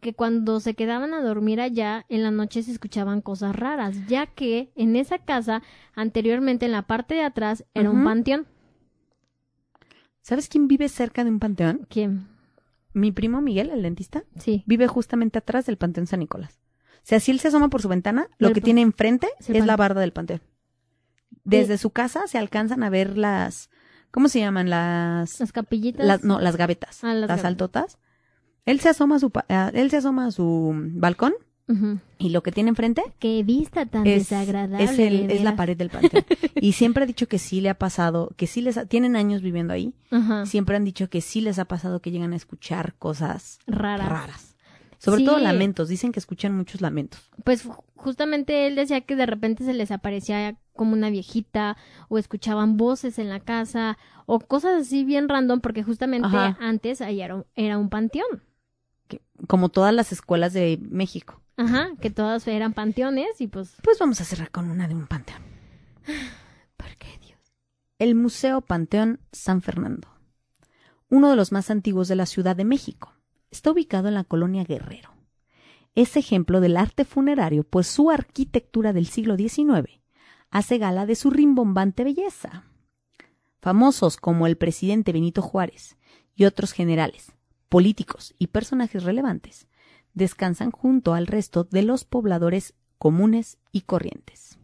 [0.00, 4.26] que cuando se quedaban a dormir allá, en la noche se escuchaban cosas raras, ya
[4.26, 5.62] que en esa casa,
[5.94, 8.46] anteriormente en la parte de atrás, era un panteón.
[10.22, 11.86] ¿Sabes quién vive cerca de un panteón?
[11.88, 12.28] ¿Quién?
[12.94, 14.64] Mi primo Miguel, el dentista, Sí.
[14.66, 16.58] vive justamente atrás del panteón San Nicolás.
[16.96, 19.76] O sea, si él se asoma por su ventana, lo que tiene enfrente es la
[19.76, 20.42] barda del panteón.
[21.44, 23.70] Desde su casa se alcanzan a ver las,
[24.10, 24.68] ¿cómo se llaman?
[24.68, 26.04] Las, Las capillitas.
[26.06, 27.44] las no, las gavetas, Ah, las las, gavetas.
[27.46, 27.98] altotas.
[28.66, 29.32] Él se asoma a su,
[29.72, 31.32] él se asoma a su balcón
[32.18, 34.84] Y lo que tiene enfrente Qué vista tan es, desagradable.
[34.84, 36.24] es, el- es la pared del panteón.
[36.60, 39.42] y siempre ha dicho que sí le ha pasado, que sí les ha- tienen años
[39.42, 39.92] viviendo ahí.
[40.46, 44.08] Siempre han dicho que sí les ha pasado que llegan a escuchar cosas Raras.
[44.08, 44.56] raras.
[44.98, 45.26] Sobre Sí.
[45.26, 45.88] todo lamentos.
[45.88, 47.30] Dicen que escuchan muchos lamentos.
[47.44, 51.76] Pues ju- justamente él decía que de repente se les aparecía como una viejita
[52.08, 53.96] o escuchaban voces en la casa
[54.26, 56.56] o cosas así bien random porque justamente Ajá.
[56.60, 58.42] antes ahí era, un- era un panteón.
[59.46, 61.40] como todas las escuelas de México.
[61.58, 63.74] Ajá, que todas eran panteones y pues...
[63.82, 65.42] Pues vamos a cerrar con una de un panteón.
[66.76, 67.40] ¿Por qué Dios?
[67.98, 70.08] El Museo Panteón San Fernando.
[71.08, 73.12] Uno de los más antiguos de la Ciudad de México.
[73.50, 75.10] Está ubicado en la colonia Guerrero.
[75.96, 80.00] Es ejemplo del arte funerario, pues su arquitectura del siglo XIX
[80.50, 82.64] hace gala de su rimbombante belleza.
[83.60, 85.96] Famosos como el presidente Benito Juárez
[86.36, 87.32] y otros generales,
[87.68, 89.67] políticos y personajes relevantes
[90.18, 94.58] descansan junto al resto de los pobladores comunes y corrientes.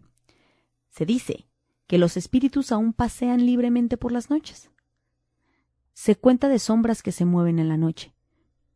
[0.91, 1.49] Se dice
[1.87, 4.71] que los espíritus aún pasean libremente por las noches.
[5.95, 8.15] Se cuenta de sombras que se mueven en la noche,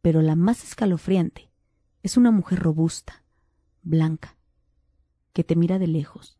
[0.00, 1.50] pero la más escalofriante
[2.02, 3.24] es una mujer robusta,
[3.82, 4.38] blanca,
[5.32, 6.38] que te mira de lejos,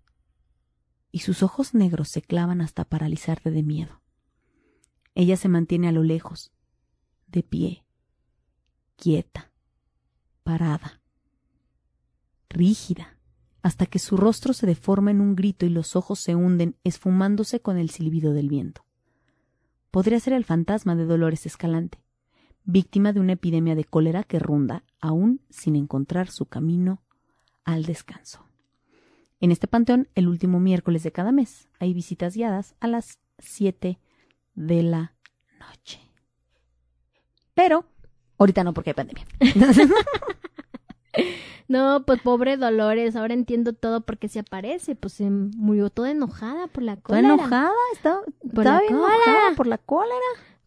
[1.10, 4.00] y sus ojos negros se clavan hasta paralizarte de miedo.
[5.14, 6.52] Ella se mantiene a lo lejos,
[7.26, 7.84] de pie,
[8.96, 9.47] quieta,
[10.48, 11.02] parada,
[12.48, 13.18] rígida,
[13.60, 17.60] hasta que su rostro se deforma en un grito y los ojos se hunden esfumándose
[17.60, 18.86] con el silbido del viento.
[19.90, 22.02] Podría ser el fantasma de Dolores Escalante,
[22.64, 27.02] víctima de una epidemia de cólera que ronda aún sin encontrar su camino
[27.66, 28.46] al descanso.
[29.40, 33.98] En este panteón, el último miércoles de cada mes, hay visitas guiadas a las 7
[34.54, 35.14] de la
[35.60, 36.00] noche.
[37.52, 37.84] Pero,
[38.38, 39.26] ahorita no porque hay pandemia.
[41.68, 46.66] No, pues pobre Dolores, ahora entiendo todo porque se aparece, pues se murió toda enojada
[46.68, 47.28] por la cólera.
[47.34, 48.20] enojada, está,
[48.54, 49.14] Por está la bien cólera.
[49.26, 50.16] enojada por la cólera.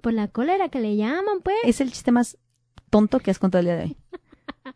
[0.01, 1.55] Por la cólera que le llaman, pues.
[1.63, 2.37] Es el chiste más
[2.91, 3.97] tonto que has contado el día de hoy.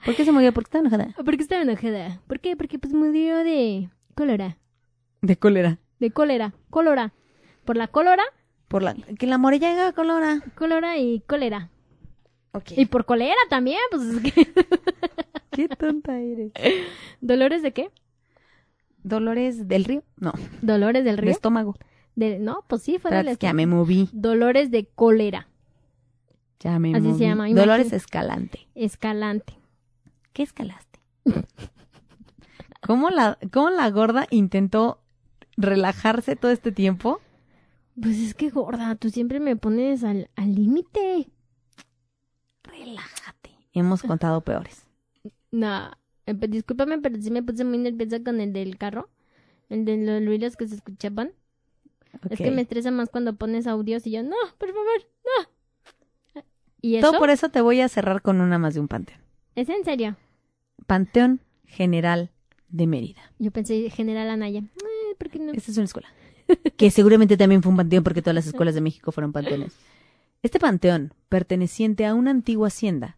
[0.03, 0.51] ¿Por qué se murió?
[0.51, 1.09] Porque está enojada.
[1.23, 2.21] ¿Por qué estaba enojada?
[2.25, 2.55] ¿Por qué?
[2.55, 4.57] Porque pues murió de cólera.
[5.21, 5.77] De cólera.
[5.99, 6.53] De cólera.
[6.71, 7.13] Cólera.
[7.65, 8.23] Por la cólera,
[8.67, 10.41] Por la que la morella llega cólera.
[10.55, 11.69] cólera y cólera.
[12.75, 14.53] Y por cólera también, pues es que...
[15.51, 16.51] Qué tonta eres.
[17.21, 17.89] ¿Dolores de qué?
[19.03, 20.03] Dolores del río.
[20.17, 21.31] No, ¿Dolores del de río?
[21.31, 21.75] estómago.
[22.15, 24.09] De- No, pues sí, fue del es que ya me moví.
[24.11, 25.47] Dolores de cólera.
[26.59, 27.93] Ya me Así se llama, Dolores.
[27.93, 28.67] Escalante.
[28.75, 29.53] Escalante.
[30.33, 30.99] ¿Qué escalaste?
[32.81, 34.99] ¿Cómo la, ¿Cómo la gorda intentó
[35.57, 37.19] relajarse todo este tiempo?
[38.01, 41.29] Pues es que gorda, tú siempre me pones al al límite.
[42.77, 43.51] Relájate.
[43.73, 44.85] Hemos contado peores.
[45.51, 45.91] No,
[46.25, 49.09] eh, pues, discúlpame, pero sí me puse muy nerviosa con el del carro.
[49.69, 51.31] El de los ruidos que se escuchaban.
[52.29, 56.43] Es que me estresa más cuando pones audios y yo, no, por favor, no.
[56.81, 57.09] ¿Y eso?
[57.09, 59.19] Todo por eso te voy a cerrar con una más de un panteón.
[59.55, 60.15] ¿Es en serio?
[60.87, 62.31] Panteón General
[62.69, 63.21] de Mérida.
[63.39, 64.59] Yo pensé General Anaya.
[64.59, 65.51] Eh, ¿Por qué no?
[65.51, 66.07] Esta es una escuela.
[66.77, 69.75] que seguramente también fue un panteón porque todas las escuelas de México fueron panteones.
[70.45, 73.17] Este panteón, perteneciente a una antigua hacienda,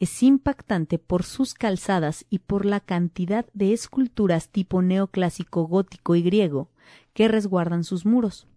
[0.00, 6.22] es impactante por sus calzadas y por la cantidad de esculturas tipo neoclásico gótico y
[6.22, 6.68] griego
[7.12, 8.48] que resguardan sus muros,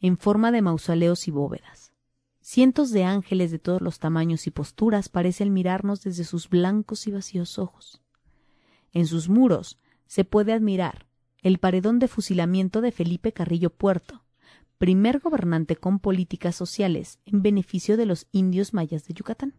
[0.00, 1.92] en forma de mausoleos y bóvedas.
[2.40, 7.10] Cientos de ángeles de todos los tamaños y posturas parecen mirarnos desde sus blancos y
[7.10, 8.00] vacíos ojos.
[8.94, 11.04] En sus muros se puede admirar
[11.42, 14.23] el paredón de fusilamiento de Felipe Carrillo Puerto,
[14.78, 19.54] primer gobernante con políticas sociales en beneficio de los indios mayas de Yucatán.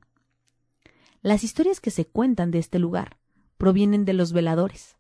[1.22, 3.18] Las historias que se cuentan de este lugar
[3.57, 4.97] provienen de los veladores,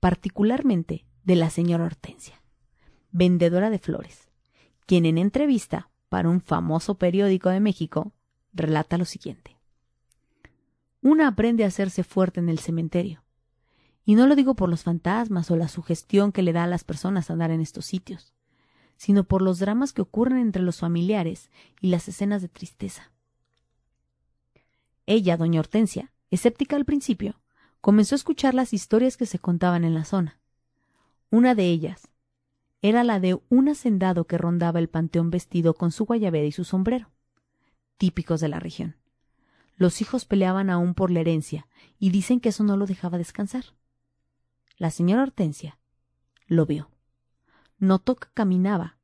[0.00, 2.42] particularmente de la señora Hortensia,
[3.10, 4.28] vendedora de flores,
[4.86, 8.12] quien en entrevista para un famoso periódico de México
[8.52, 9.56] relata lo siguiente.
[11.02, 13.22] Una aprende a hacerse fuerte en el cementerio.
[14.04, 16.84] Y no lo digo por los fantasmas o la sugestión que le da a las
[16.84, 18.32] personas andar en estos sitios,
[18.98, 23.12] sino por los dramas que ocurren entre los familiares y las escenas de tristeza.
[25.06, 27.40] Ella, doña Hortensia, escéptica al principio,
[27.80, 30.40] comenzó a escuchar las historias que se contaban en la zona.
[31.30, 32.08] Una de ellas
[32.82, 36.64] era la de un hacendado que rondaba el panteón vestido con su guayabera y su
[36.64, 37.10] sombrero,
[37.96, 38.96] típicos de la región.
[39.76, 41.68] Los hijos peleaban aún por la herencia
[42.00, 43.64] y dicen que eso no lo dejaba descansar.
[44.76, 45.78] La señora Hortensia
[46.46, 46.90] lo vio.
[47.78, 48.98] Notó que caminaba,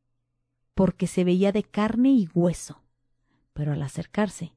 [0.75, 2.83] porque se veía de carne y hueso,
[3.53, 4.55] pero al acercarse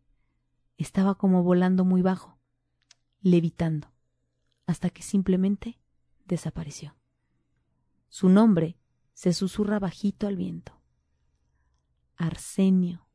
[0.78, 2.38] estaba como volando muy bajo,
[3.22, 3.92] levitando,
[4.66, 5.80] hasta que simplemente
[6.26, 6.96] desapareció.
[8.10, 8.78] Su nombre
[9.14, 10.80] se susurra bajito al viento.
[12.16, 13.08] Arsenio.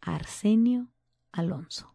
[0.00, 0.92] Arsenio
[1.32, 1.92] Alonso.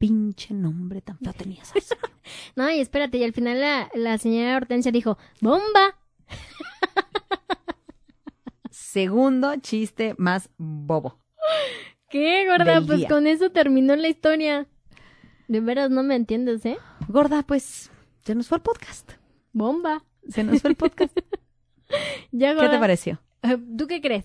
[0.00, 2.04] Pinche nombre tan feo tenías, Arsenio.
[2.56, 5.98] No, y espérate, y al final la, la señora Hortensia dijo, ¡bomba!
[8.70, 11.18] Segundo chiste más bobo.
[12.08, 12.80] ¿Qué, gorda?
[12.80, 13.08] Pues día.
[13.08, 14.68] con eso terminó la historia.
[15.48, 16.78] De veras no me entiendes, ¿eh?
[17.08, 17.90] Gorda, pues
[18.22, 19.12] se nos fue el podcast.
[19.52, 20.02] ¡Bomba!
[20.28, 21.14] Se nos fue el podcast.
[22.30, 23.20] Ya, ¿Qué te pareció?
[23.76, 24.24] ¿Tú qué crees?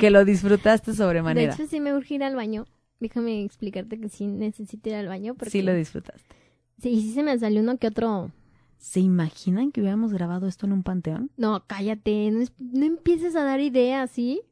[0.00, 1.54] Que lo disfrutaste De sobremanera.
[1.54, 2.64] hecho, sí me urge ir al baño.
[3.00, 5.34] Déjame explicarte que sí necesito ir al baño.
[5.34, 5.50] Porque...
[5.50, 6.34] Sí lo disfrutaste.
[6.80, 8.30] Sí, sí se me salió uno que otro.
[8.76, 11.30] ¿Se imaginan que hubiéramos grabado esto en un panteón?
[11.36, 12.30] No, cállate.
[12.30, 14.42] No, es- no empieces a dar ideas, ¿sí?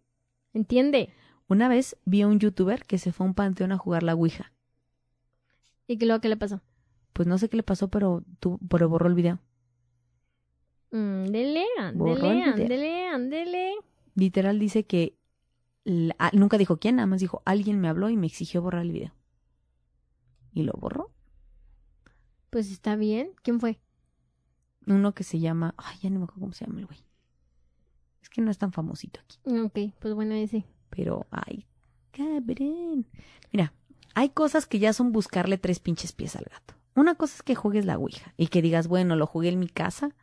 [0.53, 1.11] ¿Entiende?
[1.49, 4.15] Una vez vi a un youtuber que se fue a un panteón a jugar la
[4.15, 4.53] Ouija.
[5.87, 6.61] ¿Y qué luego qué le pasó?
[7.13, 8.25] Pues no sé qué le pasó, pero,
[8.69, 9.39] pero borró el video.
[10.91, 12.53] Mm, dele, Borró el ándele, video.
[12.65, 13.73] ándele, ándele.
[14.15, 15.17] Literal dice que
[15.87, 18.83] la- ah, nunca dijo quién, nada más dijo alguien me habló y me exigió borrar
[18.83, 19.13] el video.
[20.53, 21.13] Y lo borró.
[22.51, 23.31] Pues está bien.
[23.43, 23.79] ¿Quién fue?
[24.87, 26.99] Uno que se llama, ay, ya no me acuerdo cómo se llama el güey.
[28.23, 29.39] Es que no es tan famosito aquí.
[29.45, 30.65] Ok, pues bueno, ese.
[30.91, 31.67] Pero, ay,
[32.11, 33.07] cabrón.
[33.53, 33.73] Mira,
[34.15, 36.75] hay cosas que ya son buscarle tres pinches pies al gato.
[36.95, 39.69] Una cosa es que juegues la Ouija y que digas, bueno, lo jugué en mi
[39.69, 40.17] casa.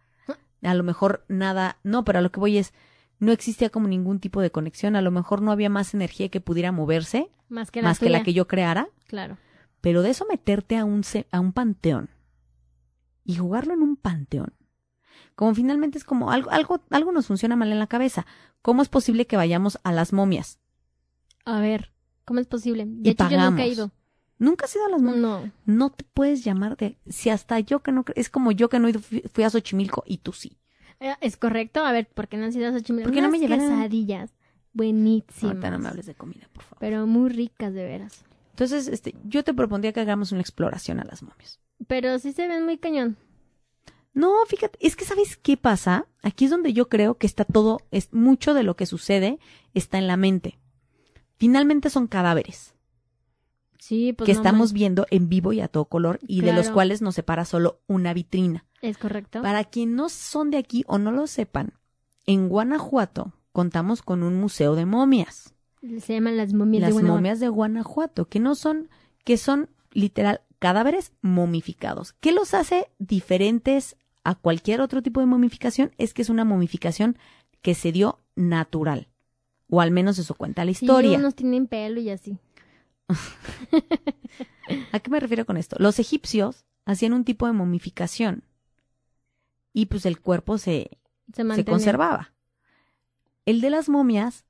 [0.64, 2.74] A lo mejor nada, no, pero a lo que voy es,
[3.20, 4.95] no existía como ningún tipo de conexión.
[4.95, 8.09] A lo mejor no había más energía que pudiera moverse, Más que la más que
[8.09, 8.26] la tuya.
[8.26, 8.89] que yo creara.
[9.07, 9.38] Claro.
[9.82, 12.09] Pero de eso meterte a un, a un panteón
[13.26, 14.53] y jugarlo en un panteón,
[15.36, 18.26] como finalmente es como algo, algo, algo nos funciona mal en la cabeza.
[18.61, 20.59] ¿Cómo es posible que vayamos a las momias?
[21.45, 21.91] A ver,
[22.26, 22.86] ¿cómo es posible?
[22.88, 23.68] De Y hecho, yo nunca he pagamos.
[23.68, 23.91] ido.
[24.39, 25.22] Nunca has ido a las momias.
[25.22, 25.51] No.
[25.66, 26.97] No te puedes llamar de...
[27.07, 28.03] Si hasta yo que no...
[28.16, 30.57] Es como yo que no he ido, fui a Xochimilco y tú sí.
[31.03, 31.85] Eh, ¿Es correcto?
[31.85, 33.09] A ver, ¿por qué no has ido a Xochimilco?
[33.09, 33.67] ¿Por qué no me llevaron?
[33.67, 34.31] quesadillas
[34.71, 35.43] buenísimas.
[35.43, 36.77] Ahorita no me hables de comida, por favor.
[36.79, 38.23] Pero muy ricas, de veras.
[38.51, 41.59] Entonces, este, yo te propondría que hagamos una exploración a las momias.
[41.87, 43.17] Pero sí se ven muy cañón.
[44.13, 46.07] No, fíjate, es que ¿sabes qué pasa?
[46.21, 49.39] Aquí es donde yo creo que está todo, es mucho de lo que sucede
[49.73, 50.57] está en la mente.
[51.35, 52.72] Finalmente son cadáveres
[53.86, 56.53] Sí, pues que no estamos man- viendo en vivo y a todo color y de
[56.53, 58.65] los cuales nos separa solo una vitrina.
[58.81, 59.41] Es correcto.
[59.41, 61.73] Para quien no son de aquí o no lo sepan,
[62.25, 65.53] en Guanajuato contamos con un museo de momias.
[65.99, 67.15] Se llaman las momias las de Guanajuato.
[67.17, 68.89] momias de Guanajuato, que no son,
[69.25, 72.13] que son literal cadáveres momificados.
[72.13, 75.91] ¿Qué los hace diferentes a cualquier otro tipo de momificación?
[75.97, 77.17] Es que es una momificación
[77.61, 79.09] que se dio natural.
[79.69, 81.17] O al menos eso cuenta la Sí, historia.
[81.17, 82.38] unos tienen pelo y así.
[84.91, 85.76] ¿A qué me refiero con esto?
[85.80, 88.43] Los egipcios hacían un tipo de momificación
[89.74, 90.99] y pues el cuerpo se,
[91.34, 92.34] Se conservaba.
[93.45, 94.45] El de las momias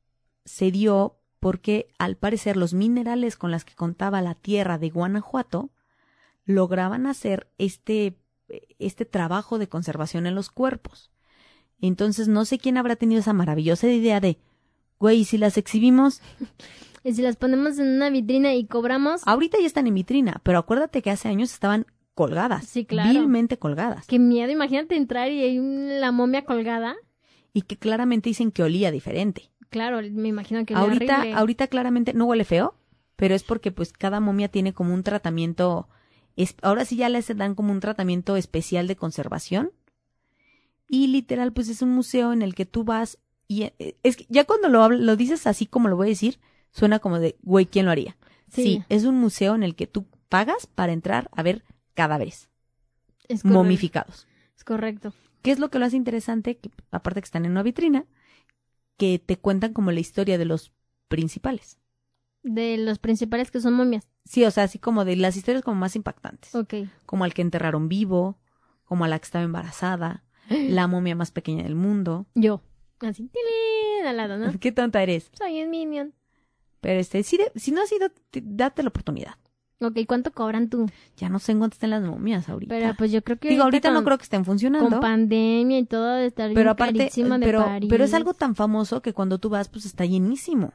[0.46, 5.72] se dio porque al parecer los minerales con las que contaba la tierra de Guanajuato
[6.46, 8.18] lograban hacer este,
[8.80, 11.12] este trabajo de conservación en los cuerpos.
[11.80, 14.38] Entonces no sé quién habrá tenido esa maravillosa idea de,
[15.00, 16.22] güey, ¿y si las exhibimos,
[17.04, 20.58] Y si las ponemos en una vitrina y cobramos, ahorita ya están en vitrina, pero
[20.60, 21.86] acuérdate que hace años estaban
[22.16, 23.10] colgadas, Sí, claro.
[23.12, 24.52] vilmente colgadas, qué miedo.
[24.52, 25.60] Imagínate entrar y hay
[26.00, 26.96] la momia colgada.
[27.56, 29.52] y que claramente dicen que olía diferente.
[29.70, 31.38] Claro, me imagino que olía ahorita, horrible.
[31.38, 32.76] ahorita claramente no huele feo,
[33.16, 35.88] pero es porque pues cada momia tiene como un tratamiento,
[36.36, 39.72] es- ahora sí ya les dan como un tratamiento especial de conservación.
[40.88, 44.26] Y literal, pues es un museo en el que tú vas y eh, es que
[44.30, 46.40] ya cuando lo, habl- lo dices así como lo voy a decir,
[46.74, 48.18] suena como de, güey, ¿quién lo haría?
[48.50, 48.64] Sí.
[48.64, 51.64] sí, es un museo en el que tú pagas para entrar a ver
[51.94, 52.50] cadáveres
[53.28, 54.28] es momificados.
[54.56, 55.14] Es correcto.
[55.42, 56.58] ¿Qué es lo que lo hace interesante?
[56.58, 58.06] Que, aparte que están en una vitrina,
[58.98, 60.72] que te cuentan como la historia de los
[61.08, 61.80] principales.
[62.44, 64.10] De los principales que son momias.
[64.26, 66.54] Sí, o sea, así como de las historias como más impactantes.
[66.56, 66.76] Ok.
[67.06, 68.38] Como al que enterraron vivo,
[68.86, 72.28] como a la que estaba embarazada, la momia más pequeña del mundo.
[72.36, 72.62] Yo.
[73.00, 74.60] Así, tilín, al lado, ¿no?
[74.60, 75.30] Qué tonta eres.
[75.38, 76.14] Soy un minion.
[76.84, 79.34] Pero este, si, de- si no has ido, date la oportunidad.
[79.82, 80.86] Ok, ¿cuánto cobran tú?
[81.18, 82.74] Ya no sé en cuánto están las momias ahorita.
[82.76, 84.90] Pero pues yo creo que Digo, ahorita no con- creo que estén funcionando.
[84.90, 87.90] Con pandemia y todo de estar bien pero aparte, carísima de pero, París.
[87.90, 90.74] pero es algo tan famoso que cuando tú vas, pues está llenísimo.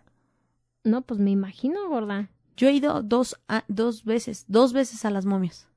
[0.84, 2.30] No, pues me imagino, gorda.
[2.56, 5.68] Yo he ido dos, a- dos veces, dos veces a las momias.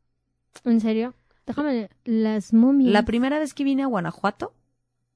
[0.66, 1.14] ¿En serio?
[1.46, 2.92] Déjame, las momias.
[2.92, 4.54] La primera vez que vine a Guanajuato,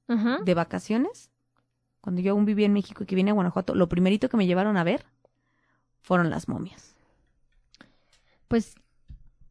[0.08, 0.38] Ajá.
[0.44, 1.30] de vacaciones,
[2.06, 4.46] cuando yo aún vivía en México y que vine a Guanajuato, lo primerito que me
[4.46, 5.04] llevaron a ver
[6.02, 6.94] fueron las momias.
[8.46, 8.76] Pues,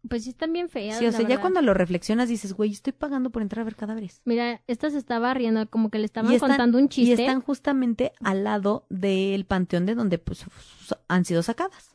[0.07, 0.97] pues sí están bien feas.
[0.99, 3.75] Sí, o sea, ya cuando lo reflexionas dices, güey, estoy pagando por entrar a ver
[3.75, 4.21] cadáveres.
[4.23, 7.23] Mira, esta se estaba riendo, como que le estaban Y están- contando un Y chiste.
[7.25, 10.45] están justamente al lado del panteón de donde pues
[11.09, 11.93] han sido sacadas.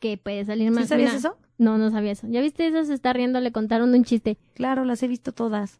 [0.00, 0.82] Que puede salir más.
[0.82, 1.36] ¿Sí sabías Mira, eso?
[1.58, 2.26] No, no sabía eso.
[2.28, 3.38] ¿Ya viste esa se está riendo?
[3.38, 4.36] Le contaron un chiste.
[4.54, 5.78] Claro, las he visto todas.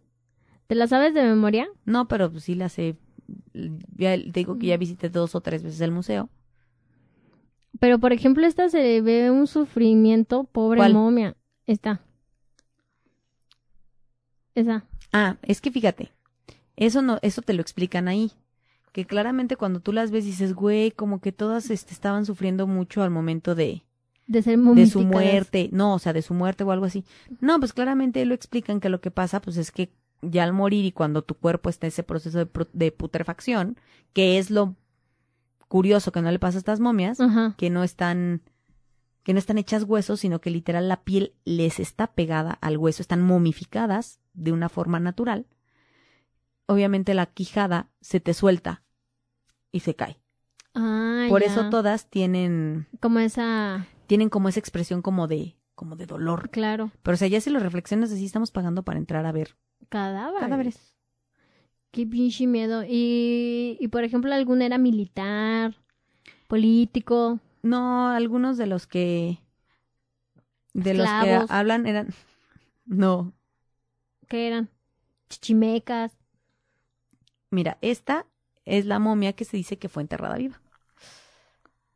[0.73, 1.69] ¿Te la sabes de memoria?
[1.85, 2.97] No, pero pues sí las he...
[3.95, 6.31] Ya te digo que ya visité dos o tres veces el museo.
[7.79, 10.95] Pero, por ejemplo, esta se ve un sufrimiento, pobre ¿Cuál?
[10.95, 11.37] momia.
[11.67, 12.01] Esta.
[14.55, 14.87] Esa.
[15.13, 16.11] Ah, es que fíjate,
[16.77, 18.33] eso no, eso te lo explican ahí.
[18.93, 23.03] Que claramente cuando tú las ves dices, güey, como que todas este, estaban sufriendo mucho
[23.03, 23.83] al momento de,
[24.27, 25.69] De ser de su muerte.
[25.71, 27.05] No, o sea, de su muerte o algo así.
[27.43, 29.93] No, pues claramente lo explican que lo que pasa, pues es que
[30.23, 33.77] ya al morir y cuando tu cuerpo está en ese proceso de, putrefacción,
[34.13, 34.77] que es lo
[35.69, 37.19] curioso que no le pasa a estas momias,
[37.57, 38.43] que no están
[39.23, 43.03] que no están hechas huesos, sino que literal la piel les está pegada al hueso,
[43.03, 45.47] están momificadas de una forma natural.
[46.67, 48.83] Obviamente la quijada se te suelta
[49.71, 50.19] y se cae.
[50.75, 51.47] Ah, Por ya.
[51.49, 53.87] eso todas tienen Como esa.
[54.07, 56.49] tienen como esa expresión como de como de dolor.
[56.51, 56.93] Claro.
[57.03, 59.57] Pero o sea, ya si lo reflexionas así estamos pagando para entrar a ver
[59.89, 60.41] Cadáveres.
[60.41, 60.95] cadáveres.
[61.91, 62.85] Qué pinche miedo.
[62.89, 65.75] Y, y por ejemplo, alguna era militar,
[66.49, 67.41] político.
[67.63, 69.41] No, algunos de los que
[70.73, 72.09] de los que hablan eran
[72.87, 73.33] no,
[74.29, 74.71] ¿Qué eran?
[75.29, 76.13] Chichimecas.
[77.51, 78.27] mira, esta
[78.65, 80.61] es la momia que se dice que fue enterrada viva.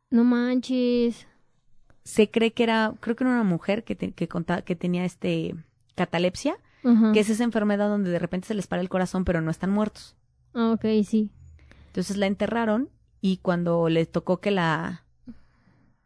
[0.09, 1.27] No manches.
[2.07, 5.03] Se cree que era, creo que era una mujer que, te- que, conta- que tenía
[5.05, 5.55] este
[5.95, 6.55] catalepsia,
[7.13, 9.71] que es esa enfermedad donde de repente se les para el corazón pero no están
[9.71, 10.15] muertos.
[10.53, 11.29] Ah, ok, sí.
[11.87, 12.89] Entonces la enterraron
[13.19, 15.03] y cuando les tocó que la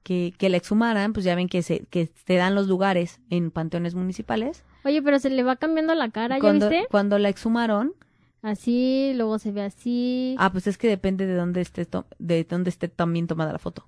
[0.04, 3.52] que, que la exhumaran, pues ya ven que se que te dan los lugares en
[3.52, 4.64] panteones municipales.
[4.84, 6.88] Oye, pero se le va cambiando la cara, ¿ya Cuando, viste?
[6.90, 7.94] cuando la exhumaron,
[8.42, 10.36] Así, luego se ve así.
[10.40, 13.60] ah, pues es que depende de dónde esté to- de dónde esté también tomada la
[13.60, 13.88] foto.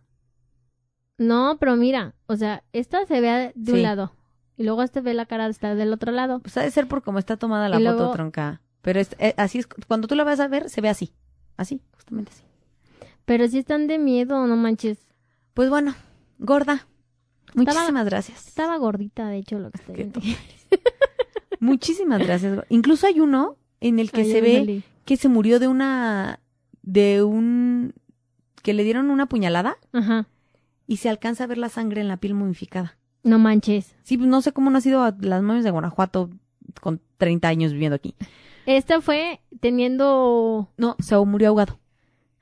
[1.28, 3.84] No, pero mira, o sea, esta se ve de un Sí.
[3.84, 4.14] lado.
[4.58, 6.40] Y luego este ve la cara está del otro lado.
[6.40, 8.62] Pues ha de ser por cómo está tomada la Y foto luego- tronca.
[8.82, 11.14] Pero es, eh, así es, cuando tú la vas a ver, se ve así.
[11.58, 12.44] Así, justamente así.
[13.26, 15.00] Pero sí están de miedo, no manches.
[15.54, 15.96] Pues bueno,
[16.40, 16.86] gorda.
[17.56, 18.48] Muchísimas gracias.
[18.48, 20.20] Estaba gordita, de hecho, lo que estoy viendo.
[21.60, 22.66] Muchísimas gracias.
[22.70, 24.84] Incluso hay uno en el que Ay, se ve salí.
[25.06, 26.40] que se murió de una
[26.82, 27.94] de un
[28.62, 30.28] que le dieron una puñalada Ajá.
[30.88, 32.98] Y se alcanza a ver la sangre en la piel momificada.
[33.24, 33.96] No manches.
[34.04, 36.30] Sí, pues no sé cómo no ha sido a las momias de Guanajuato
[36.82, 38.16] con 30 años viviendo aquí.
[38.66, 40.70] Esta fue teniendo.
[40.78, 41.80] No, se murió ahogado.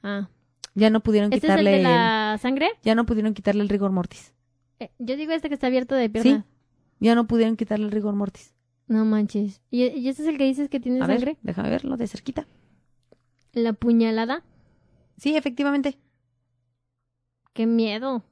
[0.03, 0.29] Ah.
[0.73, 2.69] Ya no pudieron ¿Este es el quitarle de la sangre?
[2.83, 4.33] ya no pudieron quitarle el rigor mortis.
[4.79, 6.45] Eh, yo digo este que está abierto de pierna.
[6.47, 6.55] Sí.
[6.99, 8.53] Ya no pudieron quitarle el rigor mortis.
[8.87, 9.61] No manches.
[9.69, 11.25] ¿Y, y este es el que dices que tiene A sangre?
[11.25, 12.47] ver, déjame verlo de cerquita.
[13.53, 14.43] La puñalada.
[15.17, 15.97] Sí, efectivamente.
[17.53, 18.23] Qué miedo.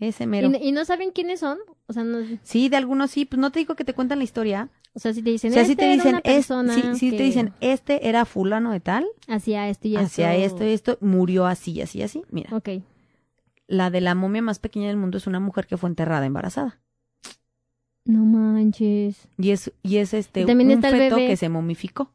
[0.00, 0.50] Ese ¿Y, mero.
[0.60, 1.58] y no saben quiénes son?
[1.86, 3.26] O sea, no, Sí, de algunos sí.
[3.26, 4.70] Pues no te digo que te cuentan la historia.
[4.94, 6.94] o sea si te dicen, o sea, este si te era dicen, una es- persona
[6.96, 10.64] sí te que dicen, este era fulano de tal, hacía esto y hacia esto.
[10.64, 12.22] esto y esto, murió así y así así.
[12.30, 12.68] Mira, Ok.
[13.68, 16.80] la de la momia más pequeña del mundo es una mujer que fue enterrada embarazada.
[18.06, 19.28] No manches.
[19.38, 21.28] Y es, y es este, Y también un está el feto bebé.
[21.28, 22.12] que se momificó.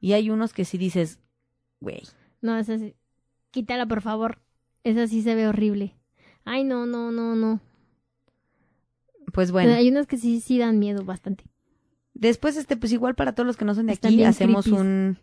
[0.00, 1.18] Y hay unos que sí dices,
[1.80, 2.02] güey,
[2.40, 2.94] No, esa sí.
[3.50, 4.38] Quítala, por favor.
[4.84, 5.94] Esa sí se ve horrible.
[6.46, 7.60] Ay, no, no, no, no.
[9.32, 9.74] pues bueno.
[9.74, 11.44] Hay unas que sí, sí dan miedo bastante.
[12.14, 14.80] Después, este, pues igual para todos los que no son de Están aquí, hacemos creepies.
[14.80, 15.18] un,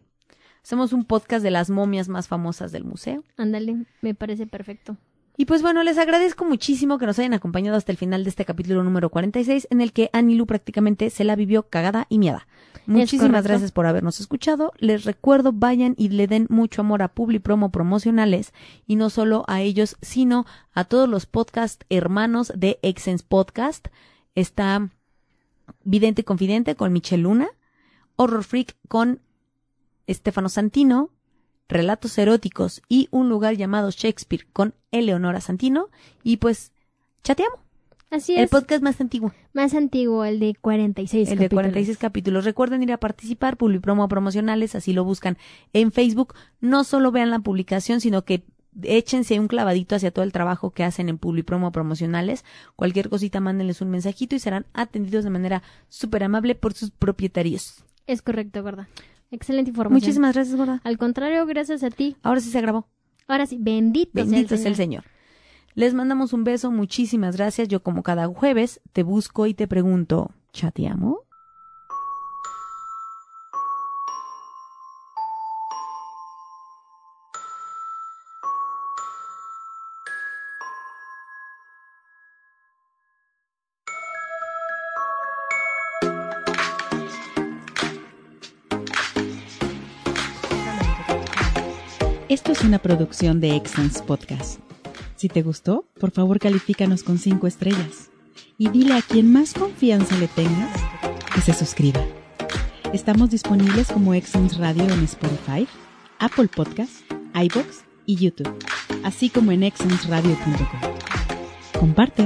[0.63, 3.23] hacemos un podcast de las momias más famosas del museo.
[3.37, 4.97] Ándale, me parece perfecto.
[5.35, 8.45] Y pues bueno, les agradezco muchísimo que nos hayan acompañado hasta el final de este
[8.45, 12.47] capítulo número 46, en el que Anilu prácticamente se la vivió cagada y miada.
[12.85, 14.73] Muchísimas gracias por habernos escuchado.
[14.77, 18.53] Les recuerdo, vayan y le den mucho amor a Publi Promo promocionales,
[18.85, 23.87] y no solo a ellos, sino a todos los podcast hermanos de Exens Podcast.
[24.35, 24.89] Está
[25.83, 27.47] Vidente y Confidente con Michelle Luna,
[28.17, 29.19] Horror Freak con
[30.05, 31.09] Estefano Santino,
[31.69, 35.89] Relatos eróticos y un lugar llamado Shakespeare con Eleonora Santino.
[36.23, 36.71] Y pues,
[37.23, 37.59] chateamos.
[38.11, 38.49] Así El es.
[38.51, 41.63] podcast más antiguo, Más antiguo, el de 46 el de capítulos.
[41.63, 42.45] 46 capítulos.
[42.45, 45.37] Recuerden ir a participar, Publipromo promocionales, así lo buscan
[45.73, 46.35] en Facebook.
[46.61, 48.43] No solo vean la publicación, sino que
[48.83, 52.45] échense un clavadito hacia todo el trabajo que hacen en Publipromo promocionales.
[52.75, 57.83] Cualquier cosita, mándenles un mensajito y serán atendidos de manera súper amable por sus propietarios.
[58.05, 58.89] Es correcto, gorda.
[59.33, 59.99] Excelente información.
[59.99, 60.79] Muchísimas gracias, Gorda.
[60.83, 62.15] Al contrario, gracias a ti.
[62.21, 62.87] Ahora sí se grabó.
[63.27, 65.05] Ahora sí, bendito, Bendito sea es el Señor.
[65.73, 67.67] Les mandamos un beso, muchísimas gracias.
[67.67, 71.17] Yo como cada jueves te busco y te pregunto, ¿chateamos?
[92.33, 94.59] Esto es una producción de Excellence Podcast.
[95.15, 98.09] Si te gustó, por favor califícanos con 5 estrellas
[98.57, 100.71] y dile a quien más confianza le tengas
[101.35, 102.03] que se suscriba.
[102.91, 105.67] Estamos disponibles como Excellence Radio en Spotify,
[106.17, 107.03] Apple Podcasts,
[107.35, 108.57] iBox y YouTube,
[109.03, 110.59] así como en excellenceradio.com.
[111.79, 112.25] Comparte.